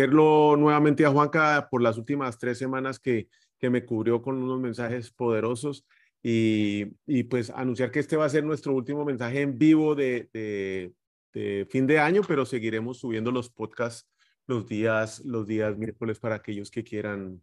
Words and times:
Verlo 0.00 0.56
nuevamente 0.56 1.04
a 1.04 1.10
Juanca 1.10 1.66
por 1.68 1.82
las 1.82 1.98
últimas 1.98 2.38
tres 2.38 2.56
semanas 2.56 3.00
que, 3.00 3.28
que 3.58 3.68
me 3.68 3.84
cubrió 3.84 4.22
con 4.22 4.40
unos 4.40 4.60
mensajes 4.60 5.10
poderosos 5.10 5.84
y, 6.22 6.86
y, 7.04 7.24
pues 7.24 7.50
anunciar 7.50 7.90
que 7.90 7.98
este 7.98 8.16
va 8.16 8.24
a 8.24 8.28
ser 8.28 8.44
nuestro 8.44 8.72
último 8.74 9.04
mensaje 9.04 9.40
en 9.40 9.58
vivo 9.58 9.96
de, 9.96 10.28
de, 10.32 10.92
de, 11.32 11.66
fin 11.68 11.88
de 11.88 11.98
año, 11.98 12.22
pero 12.28 12.46
seguiremos 12.46 12.98
subiendo 12.98 13.32
los 13.32 13.50
podcasts 13.50 14.08
los 14.46 14.68
días, 14.68 15.18
los 15.24 15.48
días 15.48 15.76
miércoles 15.76 16.20
para 16.20 16.36
aquellos 16.36 16.70
que 16.70 16.84
quieran, 16.84 17.42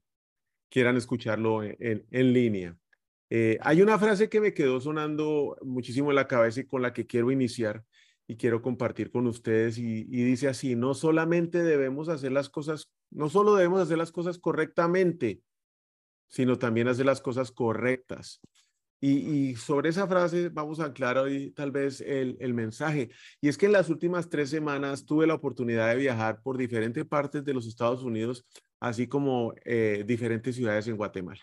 quieran 0.70 0.96
escucharlo 0.96 1.62
en, 1.62 2.06
en 2.10 2.34
línea. 2.34 2.78
Eh, 3.30 3.58
hay 3.62 3.82
una 3.82 4.00
frase 4.00 4.30
que 4.30 4.40
me 4.40 4.54
quedó 4.54 4.80
sonando 4.80 5.58
muchísimo 5.62 6.10
en 6.12 6.16
la 6.16 6.28
cabeza 6.28 6.62
y 6.62 6.68
con 6.68 6.82
la 6.82 6.94
que 6.94 7.06
quiero 7.06 7.32
iniciar 7.32 7.84
y 8.28 8.38
quiero 8.38 8.62
compartir 8.62 9.12
con 9.12 9.28
ustedes 9.28 9.78
y, 9.78 10.04
dice 10.04 10.48
así, 10.48 10.76
no 10.76 10.94
solamente 10.94 11.64
debemos 11.64 12.10
hacer 12.10 12.32
las 12.32 12.50
cosas, 12.50 12.92
no 13.12 13.30
solo 13.30 13.56
debemos 13.56 13.82
hacer 13.82 13.98
las 13.98 14.12
cosas 14.12 14.40
correctamente, 14.40 15.42
sino 16.28 16.58
también 16.58 16.88
hacer 16.88 17.06
las 17.06 17.22
cosas 17.22 17.52
correctas. 17.52 18.42
Y, 19.02 19.56
sobre 19.58 19.90
esa 19.90 20.08
frase 20.08 20.50
vamos 20.50 20.80
a 20.80 20.86
aclarar 20.86 21.26
hoy 21.26 21.52
tal 21.52 21.70
vez 21.72 22.02
el, 22.02 22.38
el, 22.40 22.56
mensaje. 22.56 23.12
Y 23.40 23.50
es 23.50 23.58
que 23.58 23.68
en 23.68 23.74
las 23.74 23.90
últimas 23.90 24.30
tres 24.30 24.50
semanas 24.50 25.06
tuve 25.06 25.28
la 25.28 25.36
oportunidad 25.36 25.90
de 25.90 25.98
viajar 25.98 26.42
por 26.42 26.58
diferentes 26.58 27.06
partes 27.06 27.44
de 27.46 27.54
los 27.54 27.68
Estados 27.68 28.02
Unidos, 28.04 28.48
así 28.80 29.08
como 29.08 29.54
eh, 29.64 30.04
diferentes 30.08 30.56
ciudades 30.56 30.88
en 30.88 30.98
Guatemala. 30.98 31.42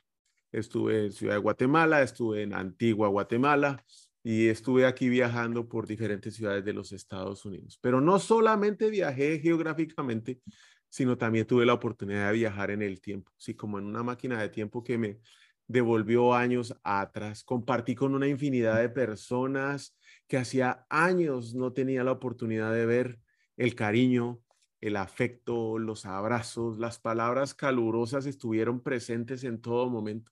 Estuve 0.51 1.07
en 1.07 1.12
Ciudad 1.12 1.35
de 1.35 1.41
Guatemala, 1.41 2.03
estuve 2.03 2.42
en 2.42 2.53
Antigua 2.53 3.09
Guatemala, 3.09 3.85
y 4.23 4.48
estuve 4.48 4.87
aquí 4.87 5.09
viajando 5.09 5.69
por 5.69 5.87
diferentes 5.87 6.34
ciudades 6.34 6.65
de 6.65 6.73
los 6.73 6.92
Estados 6.92 7.45
Unidos. 7.45 7.78
Pero 7.81 8.01
no 8.01 8.19
solamente 8.19 8.91
viajé 8.91 9.41
geográficamente, 9.41 10.41
sino 10.89 11.17
también 11.19 11.47
tuve 11.47 11.67
la 11.67 11.75
oportunidad 11.75 12.29
de 12.29 12.39
viajar 12.39 12.70
en 12.70 12.83
el 12.83 13.01
tiempo, 13.01 13.33
así 13.37 13.55
como 13.55 13.79
en 13.79 13.87
una 13.87 14.03
máquina 14.03 14.41
de 14.41 14.48
tiempo 14.48 14.84
que 14.84 14.98
me 14.98 15.19
devolvió 15.67 16.34
años 16.34 16.75
atrás. 16.84 17.45
Compartí 17.45 17.95
con 17.95 18.14
una 18.14 18.29
infinidad 18.29 18.81
de 18.81 18.89
personas 18.91 19.97
que 20.29 20.36
hacía 20.36 20.86
años 20.89 21.55
no 21.55 21.73
tenía 21.73 22.05
la 22.05 22.12
oportunidad 22.12 22.73
de 22.73 22.86
ver 22.86 23.20
el 23.57 23.75
cariño, 23.75 24.41
el 24.81 24.97
afecto, 24.97 25.79
los 25.79 26.07
abrazos, 26.07 26.79
las 26.79 26.98
palabras 26.98 27.55
calurosas 27.55 28.27
estuvieron 28.27 28.81
presentes 28.83 29.45
en 29.45 29.61
todo 29.61 29.89
momento. 29.89 30.32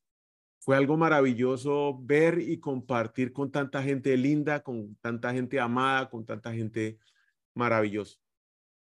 Fue 0.63 0.77
algo 0.77 0.99
maravilloso 0.99 1.99
ver 2.03 2.39
y 2.39 2.61
compartir 2.61 3.33
con 3.33 3.51
tanta 3.51 3.83
gente 3.83 4.15
linda, 4.19 4.63
con 4.63 4.95
tanta 4.97 5.33
gente 5.33 5.59
amada, 5.59 6.11
con 6.11 6.27
tanta 6.27 6.53
gente 6.53 6.99
maravillosa. 7.55 8.19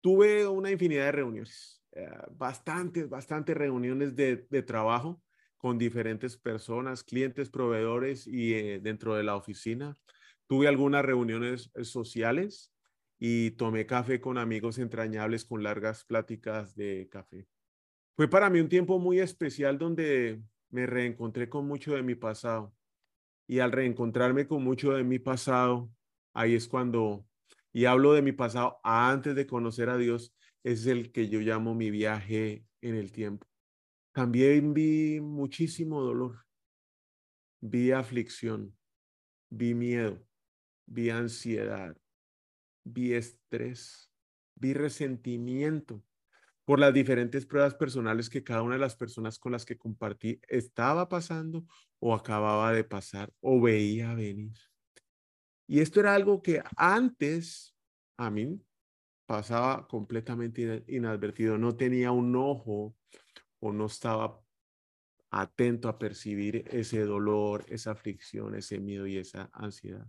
Tuve 0.01 0.45
una 0.47 0.69
infinidad 0.69 1.05
de 1.05 1.11
reuniones, 1.13 1.81
eh, 1.93 2.09
bastantes, 2.31 3.07
bastantes 3.07 3.55
reuniones 3.55 4.15
de, 4.17 4.35
trabajo 4.63 5.21
con 5.57 5.77
diferentes 5.77 6.35
personas, 6.35 7.03
clientes, 7.03 7.49
proveedores 7.49 8.27
y 8.27 8.53
eh, 8.53 8.79
dentro 8.81 9.15
de 9.15 9.23
la 9.23 9.37
oficina. 9.37 9.95
Tuve 10.47 10.67
algunas 10.67 11.05
reuniones 11.05 11.71
eh, 11.75 11.85
sociales 11.85 12.73
y 13.17 13.51
tomé 13.51 13.85
café 13.85 14.19
con 14.19 14.37
amigos 14.37 14.77
entrañables 14.77 15.45
con 15.45 15.63
largas 15.63 16.03
pláticas 16.03 16.75
de 16.75 17.07
café. 17.09 17.47
Fue 18.17 18.27
para 18.27 18.49
mí 18.49 18.59
un 18.59 18.67
tiempo 18.67 18.99
muy 18.99 19.19
especial 19.19 19.77
donde 19.77 20.41
me 20.71 20.85
reencontré 20.85 21.49
con 21.49 21.67
mucho 21.67 21.93
de 21.93 22.01
mi 22.01 22.15
pasado. 22.15 22.73
Y 23.47 23.59
al 23.59 23.71
reencontrarme 23.71 24.47
con 24.47 24.63
mucho 24.63 24.93
de 24.93 25.03
mi 25.03 25.19
pasado, 25.19 25.91
ahí 26.33 26.55
es 26.55 26.67
cuando, 26.67 27.25
y 27.73 27.85
hablo 27.85 28.13
de 28.13 28.21
mi 28.21 28.31
pasado 28.31 28.79
antes 28.83 29.35
de 29.35 29.45
conocer 29.45 29.89
a 29.89 29.97
Dios, 29.97 30.33
es 30.63 30.85
el 30.87 31.11
que 31.11 31.27
yo 31.27 31.39
llamo 31.39 31.75
mi 31.75 31.91
viaje 31.91 32.65
en 32.81 32.95
el 32.95 33.11
tiempo. 33.11 33.47
También 34.13 34.73
vi 34.73 35.19
muchísimo 35.21 36.01
dolor, 36.01 36.45
vi 37.61 37.91
aflicción, 37.91 38.77
vi 39.49 39.73
miedo, 39.73 40.25
vi 40.85 41.09
ansiedad, 41.09 41.95
vi 42.83 43.13
estrés, 43.13 44.11
vi 44.55 44.73
resentimiento, 44.73 46.03
por 46.65 46.79
las 46.79 46.93
diferentes 46.93 47.45
pruebas 47.45 47.75
personales 47.75 48.29
que 48.29 48.43
cada 48.43 48.61
una 48.61 48.75
de 48.75 48.81
las 48.81 48.95
personas 48.95 49.39
con 49.39 49.51
las 49.51 49.65
que 49.65 49.77
compartí 49.77 50.39
estaba 50.47 51.09
pasando 51.09 51.65
o 51.99 52.13
acababa 52.13 52.71
de 52.73 52.83
pasar 52.83 53.31
o 53.41 53.59
veía 53.59 54.13
venir. 54.13 54.53
Y 55.67 55.79
esto 55.79 55.99
era 55.99 56.13
algo 56.13 56.41
que 56.41 56.61
antes 56.75 57.75
a 58.17 58.29
mí 58.29 58.61
pasaba 59.25 59.87
completamente 59.87 60.83
inadvertido. 60.87 61.57
No 61.57 61.75
tenía 61.75 62.11
un 62.11 62.35
ojo 62.35 62.95
o 63.59 63.71
no 63.71 63.85
estaba 63.85 64.41
atento 65.31 65.87
a 65.87 65.97
percibir 65.97 66.65
ese 66.69 67.05
dolor, 67.05 67.65
esa 67.69 67.91
aflicción, 67.91 68.55
ese 68.55 68.79
miedo 68.79 69.07
y 69.07 69.17
esa 69.17 69.49
ansiedad. 69.53 70.05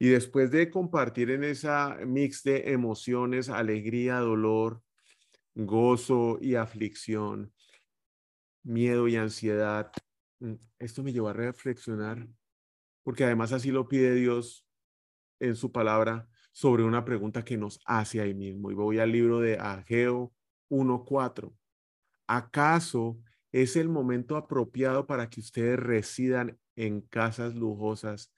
Y 0.00 0.08
después 0.08 0.50
de 0.50 0.70
compartir 0.70 1.30
en 1.30 1.44
esa 1.44 1.96
mix 2.04 2.42
de 2.42 2.72
emociones, 2.72 3.48
alegría, 3.48 4.18
dolor, 4.18 4.82
gozo 5.58 6.38
y 6.40 6.54
aflicción, 6.54 7.52
miedo 8.62 9.08
y 9.08 9.16
ansiedad. 9.16 9.90
Mm, 10.38 10.54
esto 10.78 11.02
me 11.02 11.12
llevó 11.12 11.28
a 11.28 11.32
reflexionar, 11.32 12.28
porque 13.02 13.24
además 13.24 13.52
así 13.52 13.70
lo 13.70 13.88
pide 13.88 14.14
Dios 14.14 14.64
en 15.40 15.56
su 15.56 15.72
palabra 15.72 16.28
sobre 16.52 16.84
una 16.84 17.04
pregunta 17.04 17.44
que 17.44 17.56
nos 17.56 17.80
hace 17.84 18.20
ahí 18.20 18.34
mismo. 18.34 18.70
Y 18.70 18.74
voy 18.74 19.00
al 19.00 19.10
libro 19.10 19.40
de 19.40 19.58
Ageo 19.58 20.32
1.4. 20.68 21.52
¿Acaso 22.28 23.18
es 23.50 23.76
el 23.76 23.88
momento 23.88 24.36
apropiado 24.36 25.06
para 25.06 25.28
que 25.28 25.40
ustedes 25.40 25.78
residan 25.78 26.58
en 26.76 27.00
casas 27.00 27.54
lujosas 27.54 28.32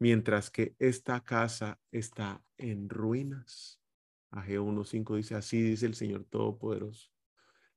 mientras 0.00 0.50
que 0.50 0.74
esta 0.78 1.22
casa 1.22 1.78
está 1.92 2.42
en 2.56 2.88
ruinas? 2.88 3.83
Ageo 4.34 4.64
1.5 4.64 5.16
dice, 5.16 5.34
así 5.34 5.62
dice 5.62 5.86
el 5.86 5.94
Señor 5.94 6.24
Todopoderoso. 6.24 7.10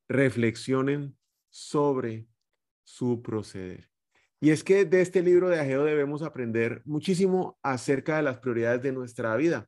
Reflexionen 0.08 1.18
sobre 1.50 2.28
su 2.84 3.22
proceder. 3.22 3.90
Y 4.40 4.52
es 4.52 4.64
que 4.64 4.86
de 4.86 5.02
este 5.02 5.22
libro 5.22 5.50
de 5.50 5.60
Ageo 5.60 5.84
debemos 5.84 6.22
aprender 6.22 6.82
muchísimo 6.86 7.58
acerca 7.62 8.18
de 8.18 8.24
las 8.24 8.40
prioridades 8.40 8.82
de 8.82 8.92
nuestra 8.92 9.36
vida. 9.36 9.68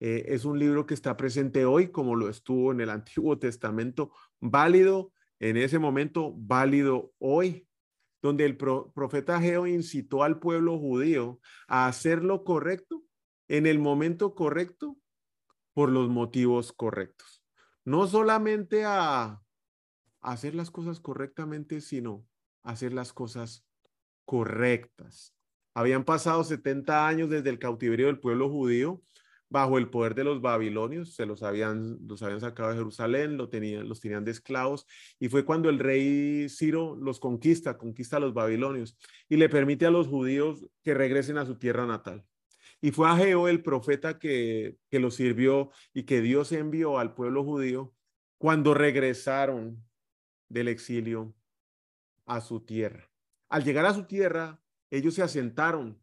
Eh, 0.00 0.26
es 0.28 0.44
un 0.44 0.58
libro 0.58 0.86
que 0.86 0.94
está 0.94 1.16
presente 1.16 1.64
hoy 1.64 1.88
como 1.88 2.14
lo 2.14 2.28
estuvo 2.28 2.72
en 2.72 2.80
el 2.80 2.90
Antiguo 2.90 3.38
Testamento, 3.38 4.12
válido 4.40 5.12
en 5.38 5.56
ese 5.56 5.78
momento, 5.78 6.32
válido 6.36 7.12
hoy, 7.18 7.68
donde 8.22 8.44
el 8.44 8.56
profeta 8.56 9.36
Ageo 9.36 9.66
incitó 9.66 10.22
al 10.22 10.38
pueblo 10.38 10.78
judío 10.78 11.40
a 11.68 11.86
hacer 11.86 12.24
lo 12.24 12.42
correcto 12.42 13.04
en 13.48 13.66
el 13.66 13.78
momento 13.78 14.34
correcto 14.34 14.96
por 15.76 15.90
los 15.90 16.08
motivos 16.08 16.72
correctos. 16.72 17.44
No 17.84 18.06
solamente 18.06 18.86
a 18.86 19.42
hacer 20.22 20.54
las 20.54 20.70
cosas 20.70 21.00
correctamente, 21.00 21.82
sino 21.82 22.26
hacer 22.62 22.94
las 22.94 23.12
cosas 23.12 23.62
correctas. 24.24 25.34
Habían 25.74 26.04
pasado 26.04 26.44
70 26.44 27.06
años 27.06 27.28
desde 27.28 27.50
el 27.50 27.58
cautiverio 27.58 28.06
del 28.06 28.18
pueblo 28.18 28.48
judío 28.48 29.02
bajo 29.50 29.76
el 29.76 29.90
poder 29.90 30.14
de 30.14 30.24
los 30.24 30.40
babilonios, 30.40 31.14
se 31.14 31.26
los 31.26 31.42
habían, 31.42 31.98
los 32.08 32.22
habían 32.22 32.40
sacado 32.40 32.70
de 32.70 32.76
Jerusalén, 32.76 33.36
lo 33.36 33.50
tenían, 33.50 33.86
los 33.86 34.00
tenían 34.00 34.24
de 34.24 34.30
esclavos, 34.30 34.86
y 35.20 35.28
fue 35.28 35.44
cuando 35.44 35.68
el 35.68 35.78
rey 35.78 36.48
Ciro 36.48 36.96
los 36.96 37.20
conquista, 37.20 37.76
conquista 37.76 38.16
a 38.16 38.20
los 38.20 38.32
babilonios, 38.32 38.96
y 39.28 39.36
le 39.36 39.50
permite 39.50 39.84
a 39.84 39.90
los 39.90 40.08
judíos 40.08 40.66
que 40.82 40.94
regresen 40.94 41.36
a 41.36 41.44
su 41.44 41.58
tierra 41.58 41.84
natal. 41.84 42.24
Y 42.80 42.90
fue 42.90 43.08
Ageo 43.08 43.48
el 43.48 43.62
profeta 43.62 44.18
que, 44.18 44.76
que 44.90 45.00
lo 45.00 45.10
sirvió 45.10 45.70
y 45.92 46.04
que 46.04 46.20
Dios 46.20 46.52
envió 46.52 46.98
al 46.98 47.14
pueblo 47.14 47.42
judío 47.44 47.94
cuando 48.38 48.74
regresaron 48.74 49.82
del 50.48 50.68
exilio 50.68 51.34
a 52.26 52.40
su 52.40 52.60
tierra. 52.60 53.10
Al 53.48 53.64
llegar 53.64 53.86
a 53.86 53.94
su 53.94 54.04
tierra, 54.04 54.60
ellos 54.90 55.14
se 55.14 55.22
asentaron, 55.22 56.00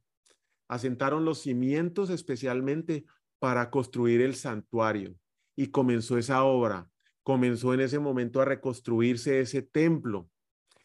asentaron 0.67 1.25
los 1.25 1.41
cimientos 1.41 2.09
especialmente 2.09 3.05
para 3.39 3.69
construir 3.69 4.21
el 4.21 4.35
santuario. 4.35 5.15
y 5.55 5.67
comenzó 5.67 6.17
esa 6.17 6.43
obra. 6.43 6.89
Comenzó 7.21 7.73
en 7.73 7.81
ese 7.81 7.99
momento 7.99 8.41
a 8.41 8.45
reconstruirse 8.45 9.39
ese 9.39 9.61
templo, 9.61 10.29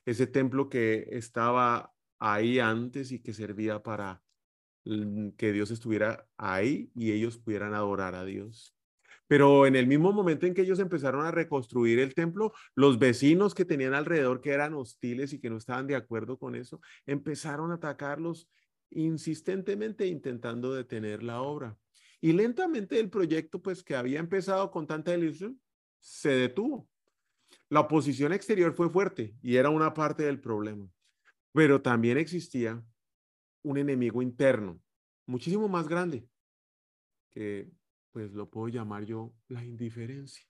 ese 0.05 0.26
templo 0.26 0.69
que 0.69 1.08
estaba 1.12 1.93
ahí 2.19 2.58
antes 2.58 3.12
y 3.12 3.20
que 3.20 3.32
servía 3.32 3.82
para 3.82 4.23
que 5.37 5.52
Dios 5.52 5.70
estuviera 5.70 6.26
ahí 6.37 6.90
y 6.94 7.12
ellos 7.12 7.38
pudieran 7.38 7.75
adorar 7.75 8.14
a 8.14 8.25
Dios. 8.25 8.75
Pero 9.26 9.67
en 9.67 9.76
el 9.76 9.87
mismo 9.87 10.12
momento 10.12 10.46
en 10.46 10.55
que 10.55 10.62
ellos 10.62 10.79
empezaron 10.79 11.26
a 11.26 11.31
reconstruir 11.31 11.99
el 11.99 12.14
templo, 12.14 12.55
los 12.75 12.99
vecinos 12.99 13.55
que 13.55 13.67
tenían 13.67 13.93
alrededor, 13.93 14.40
que 14.40 14.52
eran 14.52 14.75
hostiles 14.75 15.35
y 15.35 15.38
que 15.38 15.50
no 15.50 15.58
estaban 15.58 15.87
de 15.87 15.96
acuerdo 15.96 16.38
con 16.38 16.55
eso, 16.55 16.81
empezaron 17.05 17.70
a 17.70 17.75
atacarlos 17.75 18.49
insistentemente 18.90 20.06
intentando 20.06 20.73
detener 20.73 21.23
la 21.23 21.43
obra. 21.43 21.76
Y 22.23 22.32
lentamente 22.32 22.99
el 22.99 23.11
proyecto, 23.11 23.61
pues 23.61 23.82
que 23.82 23.94
había 23.94 24.19
empezado 24.19 24.70
con 24.70 24.87
tanta 24.87 25.14
ilusión, 25.14 25.61
se 26.00 26.31
detuvo. 26.31 26.88
La 27.69 27.81
oposición 27.81 28.32
exterior 28.32 28.75
fue 28.75 28.88
fuerte 28.88 29.34
y 29.43 29.56
era 29.56 29.69
una 29.69 29.93
parte 29.93 30.23
del 30.23 30.41
problema, 30.41 30.88
pero 31.52 31.82
también 31.82 32.17
existía 32.17 32.82
un 33.69 33.76
enemigo 33.76 34.23
interno, 34.23 34.81
muchísimo 35.26 35.69
más 35.69 35.88
grande, 35.88 36.26
que 37.31 37.70
pues 38.12 38.32
lo 38.32 38.49
puedo 38.49 38.69
llamar 38.69 39.05
yo 39.05 39.35
la 39.49 39.62
indiferencia. 39.62 40.44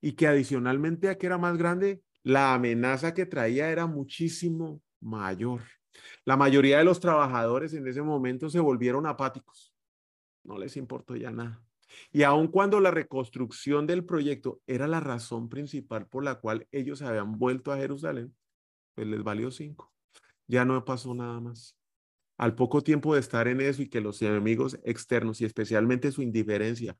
Y 0.00 0.12
que 0.12 0.28
adicionalmente 0.28 1.08
a 1.08 1.18
que 1.18 1.26
era 1.26 1.38
más 1.38 1.56
grande, 1.56 2.02
la 2.22 2.54
amenaza 2.54 3.14
que 3.14 3.26
traía 3.26 3.70
era 3.70 3.86
muchísimo 3.86 4.80
mayor. 5.00 5.62
La 6.24 6.36
mayoría 6.36 6.78
de 6.78 6.84
los 6.84 7.00
trabajadores 7.00 7.74
en 7.74 7.86
ese 7.86 8.02
momento 8.02 8.48
se 8.48 8.60
volvieron 8.60 9.06
apáticos. 9.06 9.74
No 10.44 10.58
les 10.58 10.76
importó 10.76 11.16
ya 11.16 11.32
nada. 11.32 11.62
Y 12.12 12.22
aun 12.22 12.46
cuando 12.48 12.78
la 12.80 12.92
reconstrucción 12.92 13.86
del 13.86 14.04
proyecto 14.04 14.60
era 14.66 14.86
la 14.86 15.00
razón 15.00 15.48
principal 15.48 16.06
por 16.06 16.24
la 16.24 16.36
cual 16.36 16.66
ellos 16.70 17.02
habían 17.02 17.38
vuelto 17.38 17.72
a 17.72 17.76
Jerusalén, 17.76 18.34
pues 18.94 19.06
les 19.08 19.22
valió 19.22 19.50
cinco. 19.50 19.91
Ya 20.52 20.66
no 20.66 20.84
pasó 20.84 21.14
nada 21.14 21.40
más. 21.40 21.78
Al 22.36 22.54
poco 22.54 22.82
tiempo 22.82 23.14
de 23.14 23.20
estar 23.20 23.48
en 23.48 23.62
eso 23.62 23.80
y 23.80 23.88
que 23.88 24.02
los 24.02 24.20
enemigos 24.20 24.78
externos 24.84 25.40
y 25.40 25.46
especialmente 25.46 26.12
su 26.12 26.20
indiferencia 26.20 26.94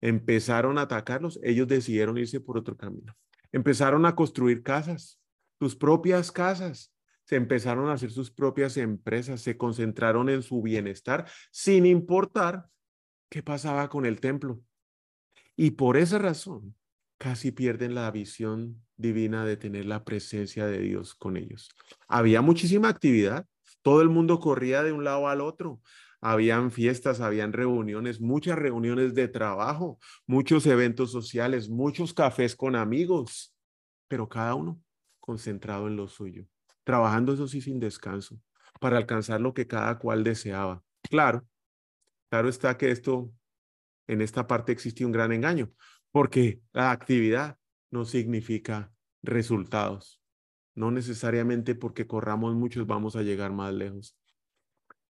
empezaron 0.00 0.78
a 0.78 0.82
atacarlos, 0.82 1.38
ellos 1.44 1.68
decidieron 1.68 2.18
irse 2.18 2.40
por 2.40 2.58
otro 2.58 2.76
camino. 2.76 3.16
Empezaron 3.52 4.04
a 4.04 4.16
construir 4.16 4.64
casas, 4.64 5.20
sus 5.60 5.76
propias 5.76 6.32
casas. 6.32 6.92
Se 7.22 7.36
empezaron 7.36 7.88
a 7.88 7.92
hacer 7.92 8.10
sus 8.10 8.32
propias 8.32 8.76
empresas, 8.76 9.42
se 9.42 9.56
concentraron 9.56 10.28
en 10.28 10.42
su 10.42 10.60
bienestar 10.60 11.30
sin 11.52 11.86
importar 11.86 12.66
qué 13.30 13.44
pasaba 13.44 13.88
con 13.88 14.06
el 14.06 14.18
templo. 14.18 14.60
Y 15.54 15.70
por 15.70 15.96
esa 15.96 16.18
razón, 16.18 16.74
casi 17.18 17.50
pierden 17.52 17.94
la 17.94 18.10
visión 18.10 18.82
divina 18.96 19.44
de 19.44 19.56
tener 19.56 19.86
la 19.86 20.04
presencia 20.04 20.66
de 20.66 20.78
Dios 20.78 21.14
con 21.14 21.36
ellos. 21.36 21.68
Había 22.06 22.42
muchísima 22.42 22.88
actividad, 22.88 23.46
todo 23.82 24.02
el 24.02 24.08
mundo 24.08 24.40
corría 24.40 24.82
de 24.82 24.92
un 24.92 25.04
lado 25.04 25.28
al 25.28 25.40
otro. 25.40 25.80
Habían 26.20 26.72
fiestas, 26.72 27.20
habían 27.20 27.52
reuniones, 27.52 28.20
muchas 28.20 28.58
reuniones 28.58 29.14
de 29.14 29.28
trabajo, 29.28 29.98
muchos 30.26 30.66
eventos 30.66 31.12
sociales, 31.12 31.68
muchos 31.68 32.12
cafés 32.12 32.56
con 32.56 32.74
amigos, 32.74 33.54
pero 34.08 34.28
cada 34.28 34.54
uno 34.54 34.80
concentrado 35.20 35.86
en 35.86 35.96
lo 35.96 36.08
suyo, 36.08 36.46
trabajando 36.82 37.34
eso 37.34 37.46
sí 37.46 37.60
sin 37.60 37.78
descanso, 37.78 38.40
para 38.80 38.96
alcanzar 38.96 39.40
lo 39.40 39.54
que 39.54 39.68
cada 39.68 39.98
cual 39.98 40.24
deseaba. 40.24 40.82
Claro, 41.02 41.46
claro 42.30 42.48
está 42.48 42.76
que 42.76 42.90
esto, 42.90 43.32
en 44.08 44.22
esta 44.22 44.46
parte 44.46 44.72
existe 44.72 45.04
un 45.04 45.12
gran 45.12 45.32
engaño, 45.32 45.70
porque 46.12 46.60
la 46.72 46.90
actividad 46.90 47.58
no 47.90 48.04
significa 48.04 48.92
resultados. 49.22 50.20
No 50.74 50.90
necesariamente 50.90 51.74
porque 51.74 52.06
corramos 52.06 52.54
muchos 52.54 52.86
vamos 52.86 53.16
a 53.16 53.22
llegar 53.22 53.52
más 53.52 53.74
lejos. 53.74 54.16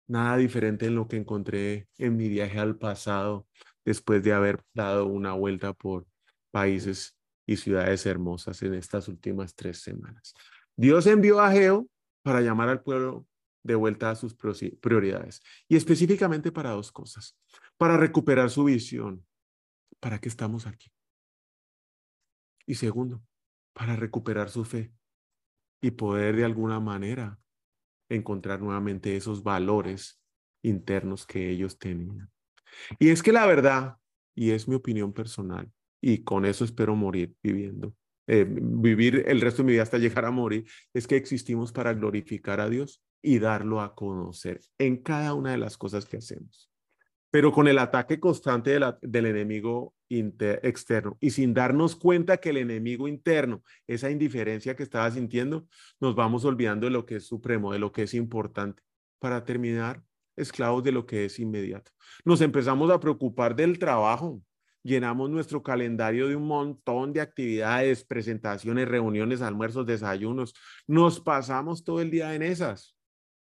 Nada 0.09 0.37
diferente 0.37 0.87
en 0.87 0.97
lo 0.97 1.07
que 1.07 1.17
encontré 1.17 1.89
en 1.99 2.17
mi 2.17 2.29
viaje 2.29 2.59
al 2.59 2.77
pasado 2.77 3.47
después 3.85 4.23
de 4.23 4.33
haber 4.33 4.63
dado 4.75 5.07
una 5.07 5.33
vuelta 5.33 5.73
por 5.73 6.07
países 6.51 7.17
y 7.47 7.57
ciudades 7.57 8.07
hermosas 8.07 8.63
en 8.63 8.75
estas 8.75 9.09
últimas 9.09 9.55
tres 9.55 9.81
semanas. 9.81 10.35
Dios 10.77 11.07
envió 11.07 11.41
a 11.41 11.51
Geo 11.53 11.89
para 12.23 12.41
llamar 12.41 12.69
al 12.69 12.83
pueblo 12.83 13.27
de 13.63 13.75
vuelta 13.75 14.11
a 14.11 14.15
sus 14.17 14.35
prioridades 14.35 15.41
y 15.69 15.77
específicamente 15.77 16.51
para 16.51 16.71
dos 16.71 16.91
cosas. 16.91 17.37
Para 17.77 17.97
recuperar 17.97 18.51
su 18.51 18.65
visión. 18.65 19.25
¿Para 20.03 20.19
qué 20.19 20.29
estamos 20.29 20.67
aquí? 20.67 20.91
Y 22.67 22.75
segundo, 22.75 23.23
para 23.73 23.95
recuperar 23.95 24.51
su 24.51 24.65
fe 24.65 24.93
y 25.81 25.93
poder 25.93 26.35
de 26.35 26.45
alguna 26.45 26.81
manera 26.81 27.39
encontrar 28.09 28.61
nuevamente 28.61 29.17
esos 29.17 29.45
valores 29.45 30.21
internos 30.65 31.25
que 31.25 31.51
ellos 31.51 31.79
tenían. 31.79 32.29
Y 32.99 33.11
es 33.11 33.23
que 33.23 33.31
la 33.31 33.47
verdad, 33.47 33.97
y 34.35 34.51
es 34.51 34.67
mi 34.67 34.75
opinión 34.75 35.13
personal, 35.13 35.71
y 36.01 36.25
con 36.25 36.47
eso 36.47 36.65
espero 36.65 36.97
morir 36.97 37.37
viviendo, 37.41 37.95
eh, 38.27 38.45
vivir 38.45 39.23
el 39.29 39.41
resto 39.41 39.63
de 39.63 39.67
mi 39.67 39.73
vida 39.73 39.85
hasta 39.85 39.99
llegar 39.99 40.25
a 40.25 40.33
morir, 40.33 40.65
es 40.93 41.07
que 41.07 41.15
existimos 41.15 41.71
para 41.71 41.95
glorificar 41.95 42.59
a 42.59 42.69
Dios 42.69 43.05
y 43.23 43.39
darlo 43.39 43.81
a 43.81 43.95
conocer 43.95 44.61
en 44.79 45.01
cada 45.01 45.35
una 45.35 45.53
de 45.53 45.59
las 45.59 45.79
cosas 45.79 46.07
que 46.07 46.17
hacemos 46.17 46.72
pero 47.33 47.51
con 47.51 47.67
el 47.67 47.79
ataque 47.79 48.21
constante 48.21 48.79
del 49.01 49.27
enemigo 49.27 49.95
externo. 50.11 51.17
Y 51.19 51.31
sin 51.31 51.55
darnos 51.55 51.97
cuenta 51.97 52.37
que 52.37 52.51
el 52.51 52.59
enemigo 52.59 53.09
interno, 53.09 53.63
esa 53.87 54.11
indiferencia 54.11 54.77
que 54.77 54.83
estaba 54.83 55.11
sintiendo, 55.11 55.67
nos 55.99 56.15
vamos 56.15 56.45
olvidando 56.45 56.87
de 56.87 56.91
lo 56.91 57.07
que 57.07 57.17
es 57.17 57.27
supremo, 57.27 57.73
de 57.73 57.79
lo 57.79 57.91
que 57.91 58.03
es 58.03 58.13
importante, 58.13 58.83
para 59.19 59.47
terminar 59.47 60.03
esclavos 60.37 60.85
de 60.85 60.93
lo 60.93 61.07
que 61.07 61.25
es 61.25 61.39
inmediato. 61.39 61.91
Nos 62.23 62.43
empezamos 62.43 62.91
a 62.91 63.01
preocupar 63.01 63.57
del 63.57 63.79
trabajo, 63.79 64.43
llenamos 64.83 65.31
nuestro 65.31 65.63
calendario 65.63 66.29
de 66.29 66.37
un 66.37 66.47
montón 66.47 67.15
de 67.15 67.23
actividades, 67.23 68.05
presentaciones, 68.05 68.87
reuniones, 68.87 69.41
almuerzos, 69.41 69.87
desayunos, 69.87 70.53
nos 70.87 71.19
pasamos 71.19 71.83
todo 71.83 72.03
el 72.03 72.11
día 72.11 72.35
en 72.35 72.43
esas 72.43 72.95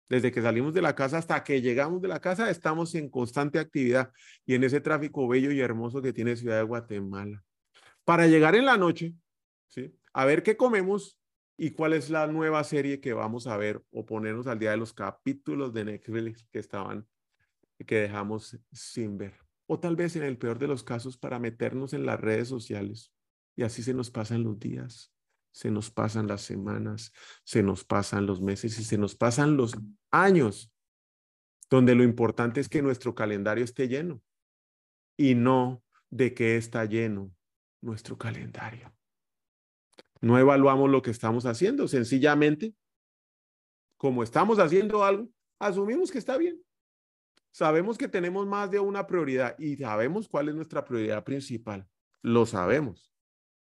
desde 0.09 0.33
que 0.33 0.43
salimos 0.43 0.73
de 0.73 0.83
la 0.83 0.95
casa 0.95 1.19
hasta 1.19 1.45
que 1.45 1.61
llegamos 1.61 2.01
de 2.01 2.09
la 2.09 2.21
casa, 2.21 2.51
estamos 2.51 2.95
en 2.95 3.09
constante 3.09 3.59
actividad 3.59 4.11
y 4.47 4.55
en 4.55 4.65
ese 4.65 4.81
tráfico 4.81 5.29
bello 5.29 5.51
y 5.51 5.61
hermoso 5.61 6.01
que 6.01 6.13
tiene 6.13 6.37
Ciudad 6.37 6.57
de 6.57 6.63
Guatemala. 6.63 7.45
Para 8.05 8.27
llegar 8.27 8.55
en 8.55 8.65
la 8.65 8.79
noche, 8.79 9.15
¿sí? 9.69 9.95
A 10.15 10.25
ver 10.25 10.43
qué 10.43 10.57
comemos 10.57 11.19
y 11.57 11.73
cuál 11.73 11.93
es 11.93 12.09
la 12.09 12.27
nueva 12.27 12.65
serie 12.65 13.01
que 13.01 13.13
vamos 13.13 13.47
a 13.47 13.57
ver 13.57 13.83
o 13.91 14.07
ponernos 14.07 14.47
al 14.47 14.59
día 14.59 14.71
de 14.71 14.77
los 14.79 14.95
capítulos 14.95 15.75
de 15.75 15.85
Netflix 15.85 16.47
que 16.51 16.59
estaban, 16.59 17.07
que 17.87 17.97
dejamos 18.01 18.59
sin 18.73 19.19
ver. 19.19 19.35
O 19.67 19.79
tal 19.79 19.97
vez 19.97 20.17
en 20.17 20.23
el 20.23 20.39
peor 20.39 20.59
de 20.59 20.69
los 20.69 20.83
casos 20.83 21.19
para 21.19 21.39
meternos 21.39 21.93
en 21.93 22.07
las 22.07 22.19
redes 22.19 22.49
sociales. 22.49 23.13
Y 23.55 23.65
así 23.65 23.83
se 23.83 23.93
nos 23.93 24.11
pasan 24.11 24.45
los 24.45 24.59
días 24.59 25.13
se 25.53 25.71
nos 25.71 25.91
pasan 25.91 26.27
las 26.27 26.43
semanas, 26.43 27.13
se 27.45 27.63
nos 27.63 27.85
pasan 27.85 28.27
los 28.27 28.41
meses 28.41 28.79
y 28.79 28.85
se 28.85 28.99
nos 28.99 29.15
pasan 29.15 29.57
los 29.57 29.77
años, 30.11 30.73
donde 31.71 31.95
lo 31.95 32.05
importante 32.05 32.61
es 32.61 32.69
que 32.69 32.83
nuestro 32.83 33.15
calendario 33.15 33.65
esté 33.65 33.89
lleno 33.89 34.23
y 35.17 35.35
no 35.35 35.83
de 36.11 36.35
que 36.35 36.57
está 36.57 36.85
lleno 36.85 37.33
nuestro 37.81 38.17
calendario. 38.17 38.95
No 40.21 40.39
evaluamos 40.39 40.91
lo 40.91 41.03
que 41.03 41.11
estamos 41.11 41.47
haciendo, 41.47 41.87
sencillamente, 41.89 42.75
como 43.97 44.23
estamos 44.23 44.59
haciendo 44.59 45.05
algo, 45.05 45.29
asumimos 45.59 46.11
que 46.11 46.19
está 46.19 46.37
bien. 46.37 46.63
Sabemos 47.51 47.99
que 47.99 48.09
tenemos 48.09 48.47
más 48.47 48.71
de 48.71 48.79
una 48.79 49.07
prioridad 49.07 49.59
y 49.59 49.77
sabemos 49.77 50.29
cuál 50.29 50.49
es 50.49 50.55
nuestra 50.55 50.85
prioridad 50.85 51.25
principal. 51.25 51.89
Lo 52.23 52.47
sabemos 52.47 53.13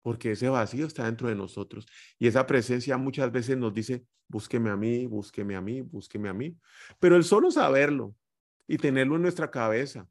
porque 0.01 0.31
ese 0.31 0.49
vacío 0.49 0.85
está 0.85 1.05
dentro 1.05 1.27
de 1.27 1.35
nosotros. 1.35 1.85
Y 2.17 2.27
esa 2.27 2.45
presencia 2.47 2.97
muchas 2.97 3.31
veces 3.31 3.57
nos 3.57 3.73
dice, 3.73 4.05
búsqueme 4.27 4.69
a 4.69 4.77
mí, 4.77 5.05
búsqueme 5.07 5.55
a 5.55 5.61
mí, 5.61 5.81
búsqueme 5.81 6.29
a 6.29 6.33
mí. 6.33 6.57
Pero 6.99 7.15
el 7.15 7.23
solo 7.23 7.51
saberlo 7.51 8.15
y 8.67 8.77
tenerlo 8.77 9.15
en 9.15 9.23
nuestra 9.23 9.49
cabeza 9.49 10.07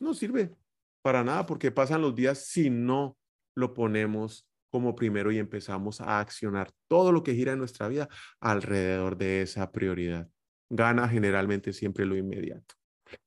no 0.00 0.14
sirve 0.14 0.54
para 1.02 1.22
nada 1.22 1.46
porque 1.46 1.70
pasan 1.70 2.02
los 2.02 2.14
días 2.14 2.46
si 2.46 2.70
no 2.70 3.16
lo 3.54 3.74
ponemos 3.74 4.46
como 4.70 4.94
primero 4.94 5.30
y 5.32 5.38
empezamos 5.38 6.00
a 6.00 6.20
accionar 6.20 6.70
todo 6.88 7.12
lo 7.12 7.22
que 7.22 7.34
gira 7.34 7.52
en 7.52 7.58
nuestra 7.58 7.88
vida 7.88 8.08
alrededor 8.40 9.16
de 9.16 9.42
esa 9.42 9.70
prioridad. 9.70 10.28
Gana 10.68 11.08
generalmente 11.08 11.72
siempre 11.72 12.04
lo 12.04 12.16
inmediato. 12.16 12.74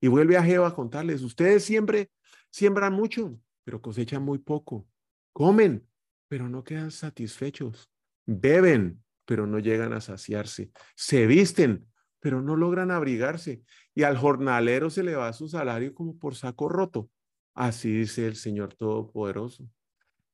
Y 0.02 0.10
vuelve 0.10 0.38
a 0.38 0.44
Jehová 0.44 0.68
a 0.68 0.76
contarles, 0.76 1.22
ustedes 1.22 1.64
siempre 1.64 2.12
siembran 2.52 2.94
mucho, 2.94 3.40
pero 3.64 3.82
cosechan 3.82 4.24
muy 4.24 4.40
poco. 4.40 4.86
Comen, 5.34 5.88
pero 6.28 6.50
no 6.50 6.64
quedan 6.64 6.92
satisfechos. 6.92 7.92
Beben, 8.26 9.04
pero 9.26 9.48
no 9.48 9.60
llegan 9.60 9.94
a 9.94 10.02
saciarse. 10.02 10.72
Se 10.96 11.28
visten, 11.28 11.88
pero 12.20 12.42
no 12.42 12.56
logran 12.56 12.92
abrigarse. 12.92 13.64
Y 13.96 14.04
al 14.04 14.18
jornalero 14.18 14.90
se 14.90 15.04
le 15.04 15.16
va 15.16 15.34
su 15.34 15.48
salario 15.48 15.94
como 15.94 16.18
por 16.18 16.36
saco 16.36 16.70
roto. 16.70 17.10
Así 17.54 17.92
dice 17.92 18.28
el 18.28 18.36
Señor 18.36 18.74
Todopoderoso. 18.76 19.70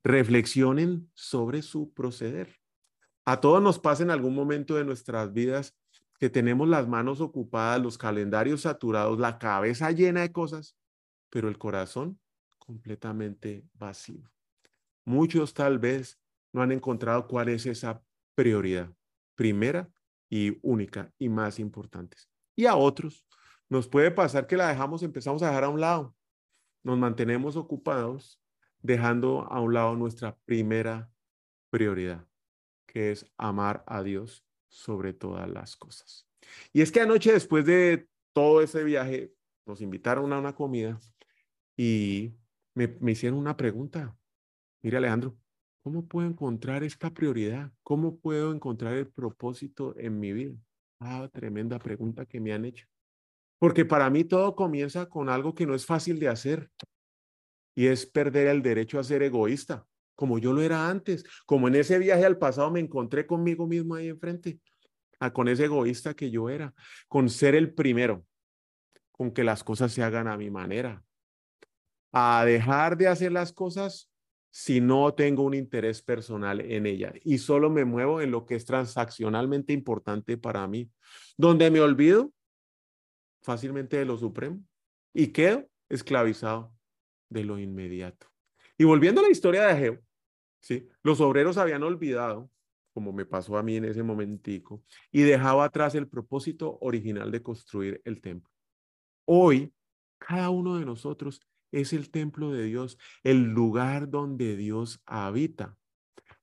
Reflexionen 0.03 1.09
sobre 1.13 1.61
su 1.61 1.91
proceder. 1.93 2.55
A 3.25 3.41
todos 3.41 3.61
nos 3.61 3.79
pasa 3.79 4.03
en 4.03 4.11
algún 4.11 4.35
momento 4.35 4.75
de 4.75 4.85
nuestras 4.85 5.33
vidas 5.33 5.75
que 6.19 6.29
tenemos 6.29 6.67
las 6.67 6.87
manos 6.87 7.21
ocupadas, 7.21 7.81
los 7.81 7.97
calendarios 7.97 8.61
saturados, 8.61 9.19
la 9.19 9.37
cabeza 9.39 9.91
llena 9.91 10.21
de 10.21 10.31
cosas, 10.31 10.77
pero 11.29 11.49
el 11.49 11.57
corazón 11.57 12.19
completamente 12.57 13.65
vacío. 13.73 14.31
Muchos 15.05 15.53
tal 15.53 15.79
vez 15.79 16.19
no 16.51 16.61
han 16.61 16.71
encontrado 16.71 17.27
cuál 17.27 17.49
es 17.49 17.65
esa 17.65 18.03
prioridad, 18.33 18.91
primera 19.35 19.89
y 20.29 20.57
única 20.61 21.13
y 21.17 21.29
más 21.29 21.59
importantes. 21.59 22.29
Y 22.55 22.65
a 22.65 22.75
otros 22.75 23.25
nos 23.69 23.87
puede 23.87 24.11
pasar 24.11 24.47
que 24.47 24.57
la 24.57 24.67
dejamos, 24.67 25.03
empezamos 25.03 25.43
a 25.43 25.47
dejar 25.47 25.65
a 25.65 25.69
un 25.69 25.79
lado, 25.79 26.15
nos 26.83 26.97
mantenemos 26.97 27.55
ocupados, 27.55 28.39
dejando 28.81 29.41
a 29.49 29.59
un 29.59 29.73
lado 29.73 29.95
nuestra 29.95 30.37
primera 30.45 31.11
prioridad, 31.69 32.27
que 32.85 33.11
es 33.11 33.25
amar 33.37 33.83
a 33.87 34.03
Dios 34.03 34.45
sobre 34.67 35.13
todas 35.13 35.49
las 35.49 35.75
cosas. 35.75 36.27
Y 36.71 36.81
es 36.81 36.91
que 36.91 37.01
anoche, 37.01 37.31
después 37.31 37.65
de 37.65 38.07
todo 38.33 38.61
ese 38.61 38.83
viaje, 38.83 39.33
nos 39.65 39.81
invitaron 39.81 40.31
a 40.31 40.39
una 40.39 40.53
comida 40.53 40.99
y 41.75 42.35
me, 42.75 42.87
me 42.99 43.13
hicieron 43.13 43.39
una 43.39 43.57
pregunta. 43.57 44.15
Mire, 44.85 44.97
Alejandro, 44.97 45.35
¿cómo 45.81 46.05
puedo 46.05 46.27
encontrar 46.27 46.83
esta 46.83 47.09
prioridad? 47.09 47.71
¿Cómo 47.81 48.19
puedo 48.19 48.53
encontrar 48.53 48.93
el 48.93 49.07
propósito 49.07 49.97
en 49.97 50.19
mi 50.19 50.31
vida? 50.31 50.53
Ah, 50.99 51.27
tremenda 51.33 51.79
pregunta 51.79 52.27
que 52.27 52.39
me 52.39 52.53
han 52.53 52.65
hecho. 52.65 52.85
Porque 53.57 53.83
para 53.83 54.07
mí 54.11 54.25
todo 54.25 54.55
comienza 54.55 55.09
con 55.09 55.27
algo 55.27 55.55
que 55.55 55.65
no 55.65 55.73
es 55.73 55.87
fácil 55.87 56.19
de 56.19 56.27
hacer 56.27 56.69
y 57.73 57.87
es 57.87 58.05
perder 58.05 58.45
el 58.45 58.61
derecho 58.61 58.99
a 58.99 59.03
ser 59.03 59.23
egoísta, 59.23 59.87
como 60.13 60.37
yo 60.37 60.53
lo 60.53 60.61
era 60.61 60.87
antes, 60.87 61.23
como 61.47 61.67
en 61.67 61.73
ese 61.73 61.97
viaje 61.97 62.23
al 62.23 62.37
pasado 62.37 62.69
me 62.69 62.79
encontré 62.79 63.25
conmigo 63.25 63.65
mismo 63.65 63.95
ahí 63.95 64.09
enfrente, 64.09 64.59
a, 65.19 65.33
con 65.33 65.47
ese 65.47 65.65
egoísta 65.65 66.13
que 66.13 66.29
yo 66.29 66.47
era, 66.47 66.75
con 67.07 67.27
ser 67.29 67.55
el 67.55 67.73
primero, 67.73 68.23
con 69.11 69.31
que 69.31 69.43
las 69.43 69.63
cosas 69.63 69.91
se 69.91 70.03
hagan 70.03 70.27
a 70.27 70.37
mi 70.37 70.51
manera, 70.51 71.03
a 72.11 72.45
dejar 72.45 72.97
de 72.97 73.07
hacer 73.07 73.31
las 73.31 73.51
cosas 73.51 74.11
si 74.57 74.79
no 74.79 75.13
tengo 75.13 75.43
un 75.43 75.53
interés 75.53 76.01
personal 76.01 76.61
en 76.61 76.85
ella 76.85 77.11
y 77.25 77.39
solo 77.39 77.69
me 77.69 77.83
muevo 77.83 78.21
en 78.21 78.31
lo 78.31 78.45
que 78.45 78.55
es 78.55 78.63
transaccionalmente 78.63 79.73
importante 79.73 80.37
para 80.37 80.65
mí, 80.65 80.89
donde 81.35 81.69
me 81.69 81.81
olvido 81.81 82.31
fácilmente 83.43 83.97
de 83.97 84.05
lo 84.05 84.17
supremo 84.17 84.63
y 85.13 85.27
quedo 85.33 85.67
esclavizado 85.89 86.73
de 87.27 87.43
lo 87.43 87.59
inmediato. 87.59 88.27
Y 88.77 88.85
volviendo 88.85 89.19
a 89.19 89.25
la 89.25 89.29
historia 89.29 89.63
de 89.63 89.71
Ageo, 89.73 90.01
¿sí? 90.61 90.87
los 91.03 91.19
obreros 91.19 91.57
habían 91.57 91.83
olvidado, 91.83 92.49
como 92.93 93.11
me 93.11 93.25
pasó 93.25 93.57
a 93.57 93.63
mí 93.63 93.75
en 93.75 93.83
ese 93.83 94.03
momentico, 94.03 94.85
y 95.11 95.23
dejaba 95.23 95.65
atrás 95.65 95.95
el 95.95 96.07
propósito 96.07 96.77
original 96.79 97.29
de 97.29 97.43
construir 97.43 98.01
el 98.05 98.21
templo. 98.21 98.49
Hoy, 99.25 99.73
cada 100.17 100.49
uno 100.49 100.77
de 100.77 100.85
nosotros 100.85 101.41
es 101.71 101.93
el 101.93 102.09
templo 102.09 102.51
de 102.51 102.63
Dios, 102.63 102.97
el 103.23 103.43
lugar 103.43 104.09
donde 104.09 104.55
Dios 104.55 105.01
habita. 105.05 105.77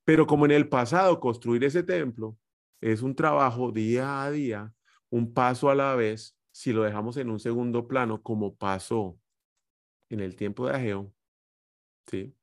Pero 0.04 0.26
como 0.26 0.44
en 0.44 0.50
el 0.50 0.68
pasado 0.68 1.20
construir 1.20 1.64
ese 1.64 1.82
templo 1.82 2.36
es 2.80 3.02
un 3.02 3.14
trabajo 3.14 3.70
día 3.70 4.24
a 4.24 4.30
día, 4.30 4.72
un 5.10 5.32
paso 5.32 5.70
a 5.70 5.74
la 5.74 5.94
vez, 5.94 6.36
si 6.50 6.72
lo 6.72 6.82
dejamos 6.82 7.16
en 7.16 7.30
un 7.30 7.38
segundo 7.38 7.86
plano, 7.86 8.22
como 8.22 8.56
pasó 8.56 9.18
en 10.08 10.20
el 10.20 10.36
tiempo 10.36 10.66
de 10.66 10.74
Ageo, 10.74 11.12
¿sí? 12.06 12.34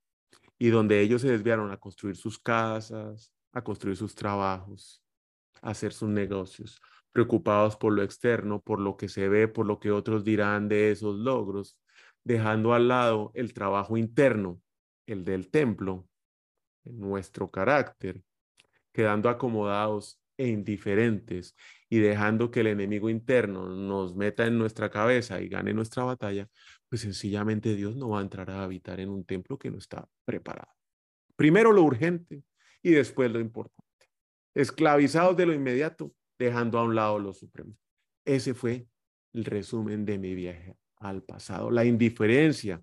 Y 0.58 0.70
donde 0.70 1.02
ellos 1.02 1.22
se 1.22 1.30
desviaron 1.30 1.72
a 1.72 1.78
construir 1.78 2.16
sus 2.16 2.40
casas, 2.40 3.34
a 3.52 3.64
construir 3.64 3.98
sus 3.98 4.16
trabajos, 4.16 5.04
a 5.62 5.72
hacer 5.72 5.94
sus 5.94 6.10
negocios, 6.10 6.82
preocupados 7.12 7.76
por 7.76 7.94
lo 7.94 8.04
externo, 8.04 8.62
por 8.62 8.80
lo 8.80 8.98
que 8.98 9.10
se 9.10 9.30
ve, 9.30 9.48
por 9.48 9.66
lo 9.66 9.80
que 9.80 9.92
otros 9.92 10.24
dirán 10.24 10.70
de 10.70 10.92
esos 10.92 11.16
logros, 11.18 11.78
dejando 12.24 12.74
al 12.74 12.88
lado 12.88 13.32
el 13.34 13.54
trabajo 13.54 13.98
interno, 13.98 14.62
el 15.06 15.26
del 15.26 15.50
templo, 15.50 16.08
nuestro 16.84 17.50
carácter, 17.50 18.22
quedando 18.94 19.30
acomodados 19.30 20.20
e 20.38 20.48
indiferentes 20.48 21.56
y 21.90 22.00
dejando 22.00 22.50
que 22.50 22.62
el 22.62 22.68
enemigo 22.68 23.10
interno 23.10 23.68
nos 23.68 24.16
meta 24.16 24.48
en 24.48 24.58
nuestra 24.58 24.90
cabeza 24.90 25.42
y 25.42 25.50
gane 25.50 25.74
nuestra 25.74 26.04
batalla, 26.04 26.48
pues 26.88 27.02
sencillamente 27.02 27.76
Dios 27.76 27.96
no 27.98 28.10
va 28.10 28.20
a 28.20 28.24
entrar 28.24 28.50
a 28.50 28.64
habitar 28.64 29.00
en 29.00 29.10
un 29.10 29.26
templo 29.26 29.58
que 29.58 29.70
no 29.70 29.78
está 29.78 30.08
preparado. 30.26 30.72
Primero 31.36 31.74
lo 31.74 31.84
urgente 31.84 32.44
y 32.82 32.92
después 32.92 33.32
lo 33.32 33.40
importante. 33.40 33.84
Esclavizados 34.56 35.36
de 35.36 35.46
lo 35.46 35.54
inmediato, 35.54 36.14
dejando 36.38 36.80
a 36.80 36.84
un 36.84 36.96
lado 36.96 37.20
lo 37.20 37.34
supremo. 37.34 37.76
Ese 38.26 38.54
fue 38.54 38.88
el 39.34 39.46
resumen 39.46 40.06
de 40.06 40.18
mi 40.18 40.36
viaje 40.36 40.78
al 41.00 41.24
pasado. 41.24 41.72
La 41.72 41.86
indiferencia, 41.86 42.82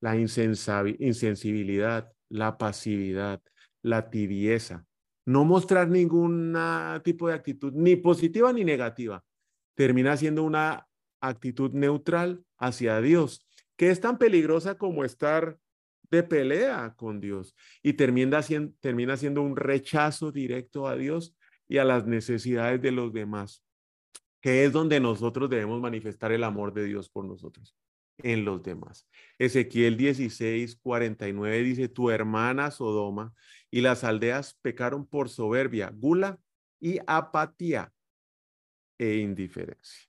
la 0.00 0.16
insensibilidad, 0.16 2.12
la 2.28 2.56
pasividad, 2.56 3.42
la 3.82 4.10
tibieza, 4.10 4.86
no 5.26 5.44
mostrar 5.44 5.88
ningún 5.88 6.56
tipo 7.04 7.28
de 7.28 7.34
actitud, 7.34 7.72
ni 7.74 7.96
positiva 7.96 8.52
ni 8.52 8.64
negativa, 8.64 9.22
termina 9.74 10.16
siendo 10.16 10.42
una 10.42 10.86
actitud 11.20 11.72
neutral 11.72 12.42
hacia 12.56 13.00
Dios, 13.00 13.46
que 13.76 13.90
es 13.90 14.00
tan 14.00 14.18
peligrosa 14.18 14.76
como 14.76 15.04
estar 15.04 15.58
de 16.10 16.22
pelea 16.22 16.94
con 16.96 17.20
Dios. 17.20 17.54
Y 17.82 17.92
termina 17.92 18.40
termina 18.80 19.16
siendo 19.16 19.42
un 19.42 19.56
rechazo 19.56 20.32
directo 20.32 20.88
a 20.88 20.96
Dios 20.96 21.36
y 21.68 21.78
a 21.78 21.84
las 21.84 22.06
necesidades 22.06 22.80
de 22.80 22.92
los 22.92 23.12
demás, 23.12 23.62
que 24.40 24.64
es 24.64 24.72
donde 24.72 25.00
nosotros 25.00 25.50
debemos 25.50 25.80
manifestar 25.80 26.32
el 26.32 26.44
amor 26.44 26.72
de 26.72 26.84
Dios 26.84 27.08
por 27.08 27.24
nosotros 27.24 27.74
en 28.18 28.44
los 28.44 28.62
demás. 28.62 29.08
Ezequiel 29.38 29.96
16, 29.96 30.76
49 30.76 31.62
dice, 31.62 31.88
tu 31.88 32.10
hermana 32.10 32.70
Sodoma 32.70 33.32
y 33.70 33.80
las 33.80 34.04
aldeas 34.04 34.54
pecaron 34.60 35.06
por 35.06 35.28
soberbia, 35.28 35.90
gula 35.94 36.38
y 36.80 36.98
apatía 37.06 37.92
e 38.98 39.16
indiferencia 39.16 40.08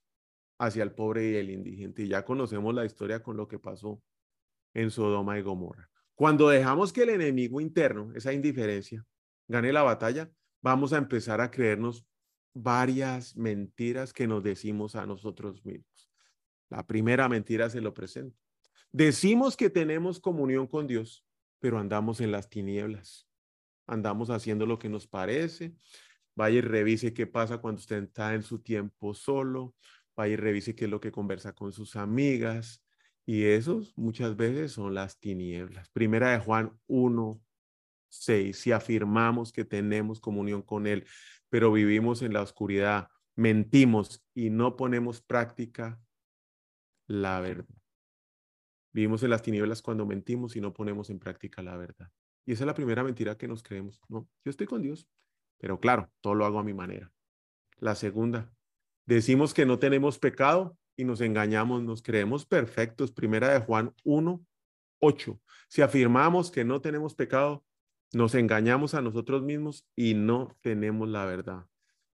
hacia 0.58 0.82
el 0.82 0.92
pobre 0.92 1.30
y 1.30 1.36
el 1.36 1.50
indigente. 1.50 2.02
Y 2.02 2.08
ya 2.08 2.24
conocemos 2.24 2.74
la 2.74 2.84
historia 2.84 3.22
con 3.22 3.36
lo 3.36 3.48
que 3.48 3.58
pasó 3.58 4.02
en 4.74 4.90
Sodoma 4.90 5.38
y 5.38 5.42
Gomorra. 5.42 5.88
Cuando 6.14 6.48
dejamos 6.48 6.92
que 6.92 7.04
el 7.04 7.10
enemigo 7.10 7.60
interno, 7.60 8.12
esa 8.14 8.32
indiferencia, 8.32 9.04
gane 9.48 9.72
la 9.72 9.82
batalla, 9.82 10.30
vamos 10.60 10.92
a 10.92 10.98
empezar 10.98 11.40
a 11.40 11.50
creernos 11.50 12.06
varias 12.54 13.36
mentiras 13.36 14.12
que 14.12 14.26
nos 14.26 14.42
decimos 14.42 14.96
a 14.96 15.06
nosotros 15.06 15.64
mismos. 15.64 16.10
La 16.68 16.86
primera 16.86 17.28
mentira 17.28 17.68
se 17.68 17.80
lo 17.80 17.94
presento. 17.94 18.36
Decimos 18.92 19.56
que 19.56 19.70
tenemos 19.70 20.20
comunión 20.20 20.66
con 20.66 20.86
Dios, 20.86 21.24
pero 21.58 21.78
andamos 21.78 22.20
en 22.20 22.32
las 22.32 22.48
tinieblas. 22.48 23.28
Andamos 23.86 24.30
haciendo 24.30 24.66
lo 24.66 24.78
que 24.78 24.88
nos 24.88 25.06
parece. 25.06 25.74
Vaya 26.34 26.58
y 26.58 26.60
revise 26.60 27.12
qué 27.12 27.26
pasa 27.26 27.58
cuando 27.58 27.80
usted 27.80 28.04
está 28.04 28.34
en 28.34 28.42
su 28.42 28.60
tiempo 28.60 29.14
solo. 29.14 29.74
Vaya 30.16 30.34
y 30.34 30.36
revise 30.36 30.74
qué 30.74 30.84
es 30.84 30.90
lo 30.90 31.00
que 31.00 31.12
conversa 31.12 31.52
con 31.52 31.72
sus 31.72 31.96
amigas. 31.96 32.84
Y 33.26 33.44
esos 33.44 33.92
muchas 33.96 34.36
veces 34.36 34.72
son 34.72 34.94
las 34.94 35.18
tinieblas. 35.18 35.88
Primera 35.90 36.32
de 36.32 36.38
Juan 36.38 36.72
1, 36.86 37.40
6. 38.10 38.58
Si 38.58 38.72
afirmamos 38.72 39.52
que 39.52 39.64
tenemos 39.64 40.20
comunión 40.20 40.62
con 40.62 40.86
Él, 40.86 41.06
pero 41.48 41.72
vivimos 41.72 42.22
en 42.22 42.32
la 42.32 42.42
oscuridad, 42.42 43.08
mentimos 43.36 44.24
y 44.34 44.50
no 44.50 44.76
ponemos 44.76 45.22
práctica 45.22 46.00
la 47.06 47.40
verdad. 47.40 47.74
Vivimos 48.92 49.22
en 49.22 49.30
las 49.30 49.42
tinieblas 49.42 49.82
cuando 49.82 50.04
mentimos 50.04 50.56
y 50.56 50.60
no 50.60 50.72
ponemos 50.72 51.10
en 51.10 51.18
práctica 51.18 51.62
la 51.62 51.76
verdad. 51.76 52.10
Y 52.44 52.52
esa 52.52 52.64
es 52.64 52.66
la 52.66 52.74
primera 52.74 53.04
mentira 53.04 53.36
que 53.36 53.48
nos 53.48 53.62
creemos. 53.62 54.00
No, 54.08 54.28
yo 54.44 54.50
estoy 54.50 54.66
con 54.66 54.82
Dios, 54.82 55.08
pero 55.58 55.78
claro, 55.78 56.10
todo 56.20 56.34
lo 56.34 56.44
hago 56.44 56.58
a 56.58 56.64
mi 56.64 56.74
manera. 56.74 57.12
La 57.78 57.94
segunda, 57.94 58.52
decimos 59.06 59.54
que 59.54 59.66
no 59.66 59.78
tenemos 59.78 60.18
pecado 60.18 60.76
y 60.96 61.04
nos 61.04 61.20
engañamos, 61.20 61.82
nos 61.82 62.02
creemos 62.02 62.46
perfectos. 62.46 63.12
Primera 63.12 63.48
de 63.48 63.60
Juan 63.60 63.94
1, 64.04 64.44
8. 65.00 65.40
Si 65.68 65.82
afirmamos 65.82 66.50
que 66.50 66.64
no 66.64 66.80
tenemos 66.80 67.14
pecado, 67.14 67.64
nos 68.12 68.34
engañamos 68.34 68.94
a 68.94 69.02
nosotros 69.02 69.42
mismos 69.42 69.86
y 69.94 70.14
no 70.14 70.56
tenemos 70.60 71.08
la 71.08 71.24
verdad. 71.24 71.66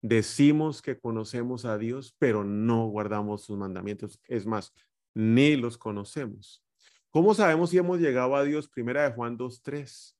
Decimos 0.03 0.83
que 0.83 0.99
conocemos 0.99 1.65
a 1.65 1.79
Dios, 1.79 2.15
pero 2.19 2.45
no 2.45 2.87
guardamos 2.89 3.43
sus 3.43 3.57
mandamientos. 3.57 4.21
Es 4.25 4.47
más, 4.47 4.75
ni 5.15 5.57
los 5.57 5.79
conocemos. 5.79 6.65
¿Cómo 7.11 7.33
sabemos 7.35 7.71
si 7.71 7.79
hemos 7.79 8.01
llegado 8.01 8.37
a 8.37 8.43
Dios? 8.43 8.69
Primera 8.69 9.09
de 9.09 9.15
Juan 9.15 9.39
2.3. 9.39 10.17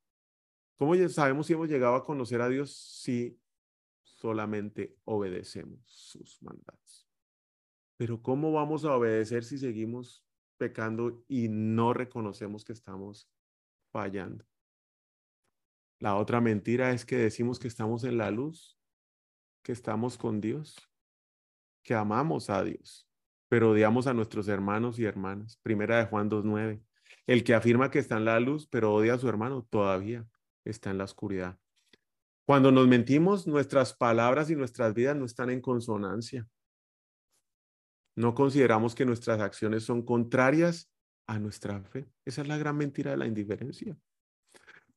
¿Cómo 0.77 1.09
sabemos 1.09 1.47
si 1.47 1.53
hemos 1.53 1.69
llegado 1.69 1.97
a 1.97 2.05
conocer 2.05 2.41
a 2.41 2.49
Dios 2.49 2.75
si 2.75 3.39
solamente 4.03 4.97
obedecemos 5.05 5.81
sus 5.87 6.43
mandatos? 6.43 7.09
Pero 7.97 8.23
¿cómo 8.23 8.53
vamos 8.53 8.85
a 8.85 8.95
obedecer 8.95 9.45
si 9.45 9.59
seguimos 9.59 10.25
pecando 10.57 11.25
y 11.29 11.49
no 11.49 11.93
reconocemos 11.93 12.65
que 12.65 12.73
estamos 12.73 13.29
fallando. 13.91 14.45
La 16.05 16.17
otra 16.17 16.43
mentira 16.43 16.91
es 16.91 17.07
que 17.07 17.17
decimos 17.17 17.59
que 17.59 17.67
estamos 17.67 18.05
en 18.05 18.19
la 18.19 18.31
luz, 18.31 18.79
que 19.63 19.73
estamos 19.73 20.19
con 20.19 20.39
Dios, 20.39 20.77
que 21.83 21.95
amamos 21.95 22.51
a 22.51 22.63
Dios, 22.63 23.09
pero 23.49 23.71
odiamos 23.71 24.07
a 24.07 24.13
nuestros 24.13 24.49
hermanos 24.49 24.99
y 24.99 25.07
hermanas. 25.07 25.59
Primera 25.63 25.97
de 25.97 26.05
Juan 26.05 26.29
2.9. 26.29 26.83
El 27.27 27.43
que 27.43 27.55
afirma 27.55 27.91
que 27.91 28.01
está 28.01 28.19
en 28.19 28.27
la 28.27 28.39
luz, 28.39 28.67
pero 28.67 28.93
odia 28.93 29.15
a 29.15 29.19
su 29.19 29.31
hermano, 29.31 29.67
todavía 29.71 30.27
está 30.67 30.91
en 30.91 30.99
la 30.99 31.05
oscuridad. 31.05 31.59
Cuando 32.45 32.71
nos 32.71 32.87
mentimos, 32.87 33.47
nuestras 33.47 33.95
palabras 33.95 34.51
y 34.51 34.57
nuestras 34.57 34.93
vidas 34.93 35.17
no 35.17 35.25
están 35.25 35.49
en 35.49 35.63
consonancia. 35.63 36.47
No 38.15 38.35
consideramos 38.35 38.95
que 38.95 39.07
nuestras 39.07 39.41
acciones 39.41 39.85
son 39.85 40.05
contrarias 40.05 40.93
a 41.27 41.39
nuestra 41.39 41.83
fe. 41.83 42.07
Esa 42.27 42.43
es 42.43 42.49
la 42.49 42.59
gran 42.59 42.77
mentira 42.77 43.13
de 43.13 43.17
la 43.17 43.27
indiferencia. 43.27 43.97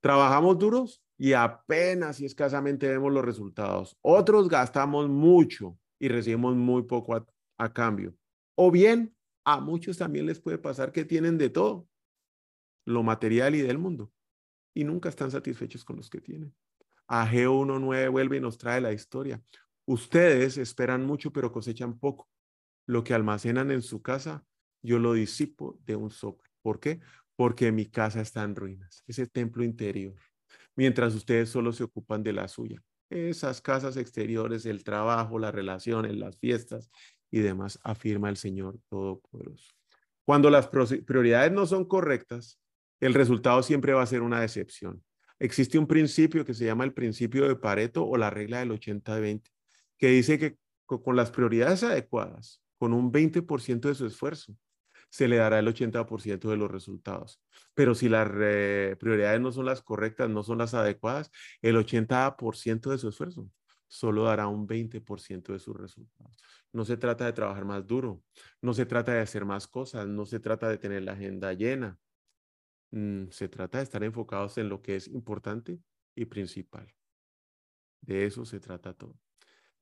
Trabajamos 0.02 0.58
duros 0.58 1.04
y 1.18 1.34
apenas 1.34 2.20
y 2.20 2.26
escasamente 2.26 2.88
vemos 2.88 3.12
los 3.12 3.26
resultados. 3.26 3.98
Otros 4.02 4.48
gastamos 4.48 5.10
mucho 5.10 5.78
y 6.00 6.08
recibimos 6.08 6.56
muy 6.56 6.84
poco 6.84 7.16
a, 7.58 7.74
cambio. 7.74 8.16
O 8.56 8.70
bien, 8.72 9.16
a 9.44 9.60
muchos 9.60 9.98
también 9.98 10.28
les 10.28 10.40
puede 10.40 10.60
pasar 10.60 10.92
que 10.92 11.06
tienen 11.06 11.38
de 11.38 11.50
todo, 11.50 11.88
lo 12.86 13.02
material 13.04 13.56
y 13.56 13.62
del 13.62 13.80
mundo, 13.80 14.12
y 14.76 14.84
nunca 14.84 15.10
están 15.10 15.32
satisfechos 15.32 15.84
con 15.84 15.96
los 15.96 16.10
que 16.10 16.22
tienen. 16.22 16.56
Ageo 17.08 17.60
1.9 17.62 18.12
vuelve 18.12 18.38
y 18.38 18.42
nos 18.42 18.58
trae 18.58 18.80
la 18.80 18.94
historia. 18.94 19.42
Ustedes 19.86 20.58
esperan 20.58 21.06
mucho, 21.06 21.32
pero 21.32 21.52
cosechan 21.52 21.98
poco. 21.98 22.30
Lo 22.86 23.04
que 23.04 23.14
almacenan 23.14 23.72
en 23.72 23.82
su 23.82 24.02
casa, 24.02 24.46
yo 24.84 25.00
lo 25.00 25.14
disipo 25.14 25.80
de 25.86 25.96
un 25.96 26.12
soplo. 26.12 26.48
¿Por 26.62 26.80
qué? 26.80 27.00
Porque 27.38 27.72
mi 27.72 27.86
casa 27.86 28.20
está 28.20 28.44
en 28.44 28.56
ruinas, 28.56 29.04
ese 29.08 29.26
templo 29.28 29.64
interior, 29.64 30.20
mientras 30.76 31.16
ustedes 31.16 31.48
solo 31.48 31.72
se 31.72 31.86
ocupan 31.86 32.24
de 32.24 32.34
la 32.34 32.50
suya. 32.50 32.84
Esas 33.10 33.62
casas 33.62 33.96
exteriores, 33.96 34.66
el 34.66 34.84
trabajo, 34.84 35.40
las 35.40 35.56
relaciones, 35.56 36.18
las 36.18 36.38
fiestas 36.38 36.92
y 37.32 37.40
demás, 37.40 37.80
afirma 37.84 38.28
el 38.28 38.36
Señor 38.36 38.80
Todopoderoso. 38.90 39.72
Cuando 40.26 40.50
las 40.50 40.68
prioridades 40.68 41.54
no 41.54 41.66
son 41.66 41.86
correctas, 41.86 42.60
el 43.00 43.14
resultado 43.14 43.64
siempre 43.64 43.94
va 43.94 44.02
a 44.02 44.08
ser 44.08 44.24
una 44.24 44.42
decepción. 44.42 45.02
Existe 45.40 45.78
un 45.78 45.88
principio 45.88 46.44
que 46.44 46.54
se 46.54 46.66
llama 46.66 46.84
el 46.84 46.94
principio 46.94 47.48
de 47.48 47.56
Pareto 47.56 48.06
o 48.06 48.18
la 48.18 48.30
regla 48.30 48.60
del 48.60 48.72
80-20, 48.72 49.44
que 49.98 50.10
dice 50.10 50.38
que 50.38 50.58
con 50.86 51.16
las 51.16 51.32
prioridades 51.32 51.84
adecuadas, 51.84 52.62
con 52.80 52.94
un 52.94 53.12
20% 53.12 53.88
de 53.88 53.96
su 53.96 54.06
esfuerzo, 54.06 54.58
se 55.10 55.28
le 55.28 55.38
dará 55.38 55.60
el 55.60 55.68
80% 55.68 56.50
de 56.50 56.58
los 56.58 56.70
resultados. 56.70 57.42
Pero 57.74 57.96
si 57.96 58.10
las 58.10 58.28
prioridades 58.98 59.42
no 59.42 59.52
son 59.52 59.66
las 59.66 59.82
correctas, 59.82 60.30
no 60.30 60.44
son 60.44 60.58
las 60.58 60.74
adecuadas, 60.74 61.32
el 61.62 61.76
80% 61.78 62.92
de 62.92 62.98
su 62.98 63.10
esfuerzo 63.10 63.50
solo 63.88 64.26
dará 64.26 64.48
un 64.48 64.68
20% 64.68 65.54
de 65.54 65.60
sus 65.60 65.76
resultados. 65.76 66.36
No 66.74 66.86
se 66.86 66.98
trata 66.98 67.26
de 67.26 67.34
trabajar 67.34 67.66
más 67.66 67.86
duro, 67.88 68.22
no 68.62 68.74
se 68.74 68.86
trata 68.86 69.14
de 69.14 69.22
hacer 69.22 69.46
más 69.46 69.68
cosas, 69.68 70.08
no 70.08 70.26
se 70.26 70.40
trata 70.40 70.70
de 70.70 70.78
tener 70.78 71.04
la 71.04 71.14
agenda 71.14 71.54
llena. 71.54 71.98
Mm, 72.92 73.30
se 73.30 73.50
trata 73.50 73.80
de 73.80 73.84
estar 73.86 74.04
enfocados 74.04 74.58
en 74.58 74.70
lo 74.70 74.82
que 74.82 74.96
es 74.96 75.08
importante 75.08 75.80
y 76.16 76.26
principal. 76.26 76.94
De 78.02 78.26
eso 78.26 78.46
se 78.46 78.60
trata 78.60 78.94
todo. 78.94 79.18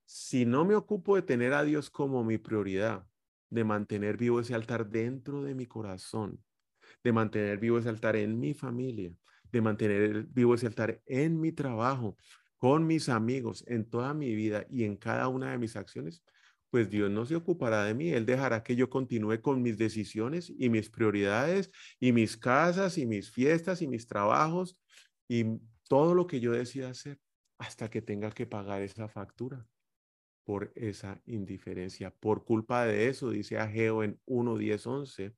Si 0.05 0.45
no 0.45 0.65
me 0.65 0.75
ocupo 0.75 1.15
de 1.15 1.23
tener 1.23 1.53
a 1.53 1.63
Dios 1.63 1.89
como 1.89 2.23
mi 2.23 2.37
prioridad, 2.37 3.07
de 3.49 3.63
mantener 3.63 4.17
vivo 4.17 4.39
ese 4.39 4.55
altar 4.55 4.89
dentro 4.89 5.43
de 5.43 5.55
mi 5.55 5.65
corazón, 5.65 6.43
de 7.03 7.11
mantener 7.11 7.59
vivo 7.59 7.77
ese 7.77 7.89
altar 7.89 8.15
en 8.15 8.39
mi 8.39 8.53
familia, 8.53 9.13
de 9.51 9.61
mantener 9.61 10.25
vivo 10.27 10.55
ese 10.55 10.67
altar 10.67 11.01
en 11.05 11.39
mi 11.39 11.51
trabajo, 11.51 12.17
con 12.57 12.87
mis 12.87 13.09
amigos, 13.09 13.63
en 13.67 13.89
toda 13.89 14.13
mi 14.13 14.33
vida 14.33 14.65
y 14.69 14.83
en 14.83 14.97
cada 14.97 15.27
una 15.27 15.51
de 15.51 15.57
mis 15.57 15.75
acciones, 15.75 16.23
pues 16.69 16.89
Dios 16.89 17.09
no 17.09 17.25
se 17.25 17.35
ocupará 17.35 17.85
de 17.85 17.93
mí. 17.93 18.09
Él 18.09 18.25
dejará 18.25 18.63
que 18.63 18.75
yo 18.75 18.89
continúe 18.89 19.41
con 19.41 19.61
mis 19.61 19.77
decisiones 19.77 20.51
y 20.57 20.69
mis 20.69 20.89
prioridades 20.89 21.71
y 21.99 22.11
mis 22.11 22.35
casas 22.37 22.97
y 22.97 23.05
mis 23.05 23.31
fiestas 23.31 23.81
y 23.81 23.87
mis 23.87 24.07
trabajos 24.07 24.77
y 25.29 25.45
todo 25.87 26.13
lo 26.15 26.27
que 26.27 26.39
yo 26.39 26.51
decida 26.51 26.89
hacer 26.89 27.19
hasta 27.59 27.89
que 27.89 28.01
tenga 28.01 28.31
que 28.31 28.45
pagar 28.45 28.81
esa 28.81 29.07
factura 29.07 29.65
por 30.45 30.71
esa 30.75 31.21
indiferencia. 31.25 32.11
Por 32.11 32.45
culpa 32.45 32.85
de 32.85 33.09
eso, 33.09 33.29
dice 33.31 33.57
Ageo 33.57 34.03
en 34.03 34.19
1, 34.25 34.57
10, 34.57 34.87
11, 34.87 35.33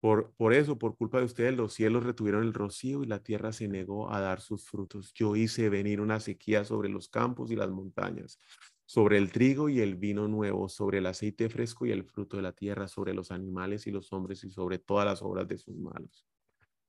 por, 0.00 0.32
por 0.36 0.54
eso, 0.54 0.78
por 0.78 0.96
culpa 0.96 1.18
de 1.18 1.24
ustedes, 1.24 1.56
los 1.56 1.74
cielos 1.74 2.04
retuvieron 2.04 2.44
el 2.44 2.54
rocío 2.54 3.02
y 3.02 3.06
la 3.06 3.22
tierra 3.22 3.52
se 3.52 3.66
negó 3.66 4.12
a 4.12 4.20
dar 4.20 4.40
sus 4.40 4.64
frutos. 4.64 5.12
Yo 5.12 5.34
hice 5.34 5.68
venir 5.68 6.00
una 6.00 6.20
sequía 6.20 6.64
sobre 6.64 6.88
los 6.88 7.08
campos 7.08 7.50
y 7.50 7.56
las 7.56 7.70
montañas, 7.70 8.38
sobre 8.86 9.18
el 9.18 9.32
trigo 9.32 9.68
y 9.68 9.80
el 9.80 9.96
vino 9.96 10.28
nuevo, 10.28 10.68
sobre 10.68 10.98
el 10.98 11.06
aceite 11.06 11.48
fresco 11.48 11.84
y 11.84 11.90
el 11.90 12.04
fruto 12.04 12.36
de 12.36 12.44
la 12.44 12.52
tierra, 12.52 12.86
sobre 12.86 13.12
los 13.12 13.32
animales 13.32 13.88
y 13.88 13.90
los 13.90 14.12
hombres 14.12 14.44
y 14.44 14.50
sobre 14.50 14.78
todas 14.78 15.04
las 15.04 15.20
obras 15.20 15.48
de 15.48 15.58
sus 15.58 15.76
manos. 15.76 16.24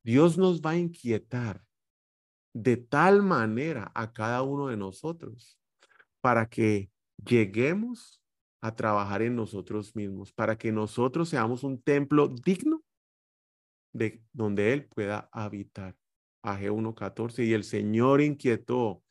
Dios 0.04 0.38
nos 0.38 0.62
va 0.62 0.72
a 0.72 0.78
inquietar 0.78 1.66
de 2.54 2.78
tal 2.78 3.24
manera 3.24 3.92
a 3.96 4.14
cada 4.14 4.44
uno 4.44 4.68
de 4.68 4.78
nosotros 4.78 5.60
para 6.22 6.48
que 6.48 6.90
lleguemos 7.26 8.22
a 8.62 8.76
trabajar 8.76 9.22
en 9.22 9.36
nosotros 9.36 9.96
mismos 9.96 10.34
para 10.34 10.58
que 10.58 10.72
nosotros 10.72 11.30
seamos 11.30 11.64
un 11.64 11.82
templo 11.82 12.28
digno 12.28 12.84
de 13.94 14.22
donde 14.34 14.74
Él 14.74 14.86
pueda 14.86 15.30
habitar. 15.32 15.96
AG 16.42 16.62
1.14, 16.62 17.46
y 17.46 17.54
el 17.54 17.64
Señor 17.66 18.22
inquietó 18.22 19.04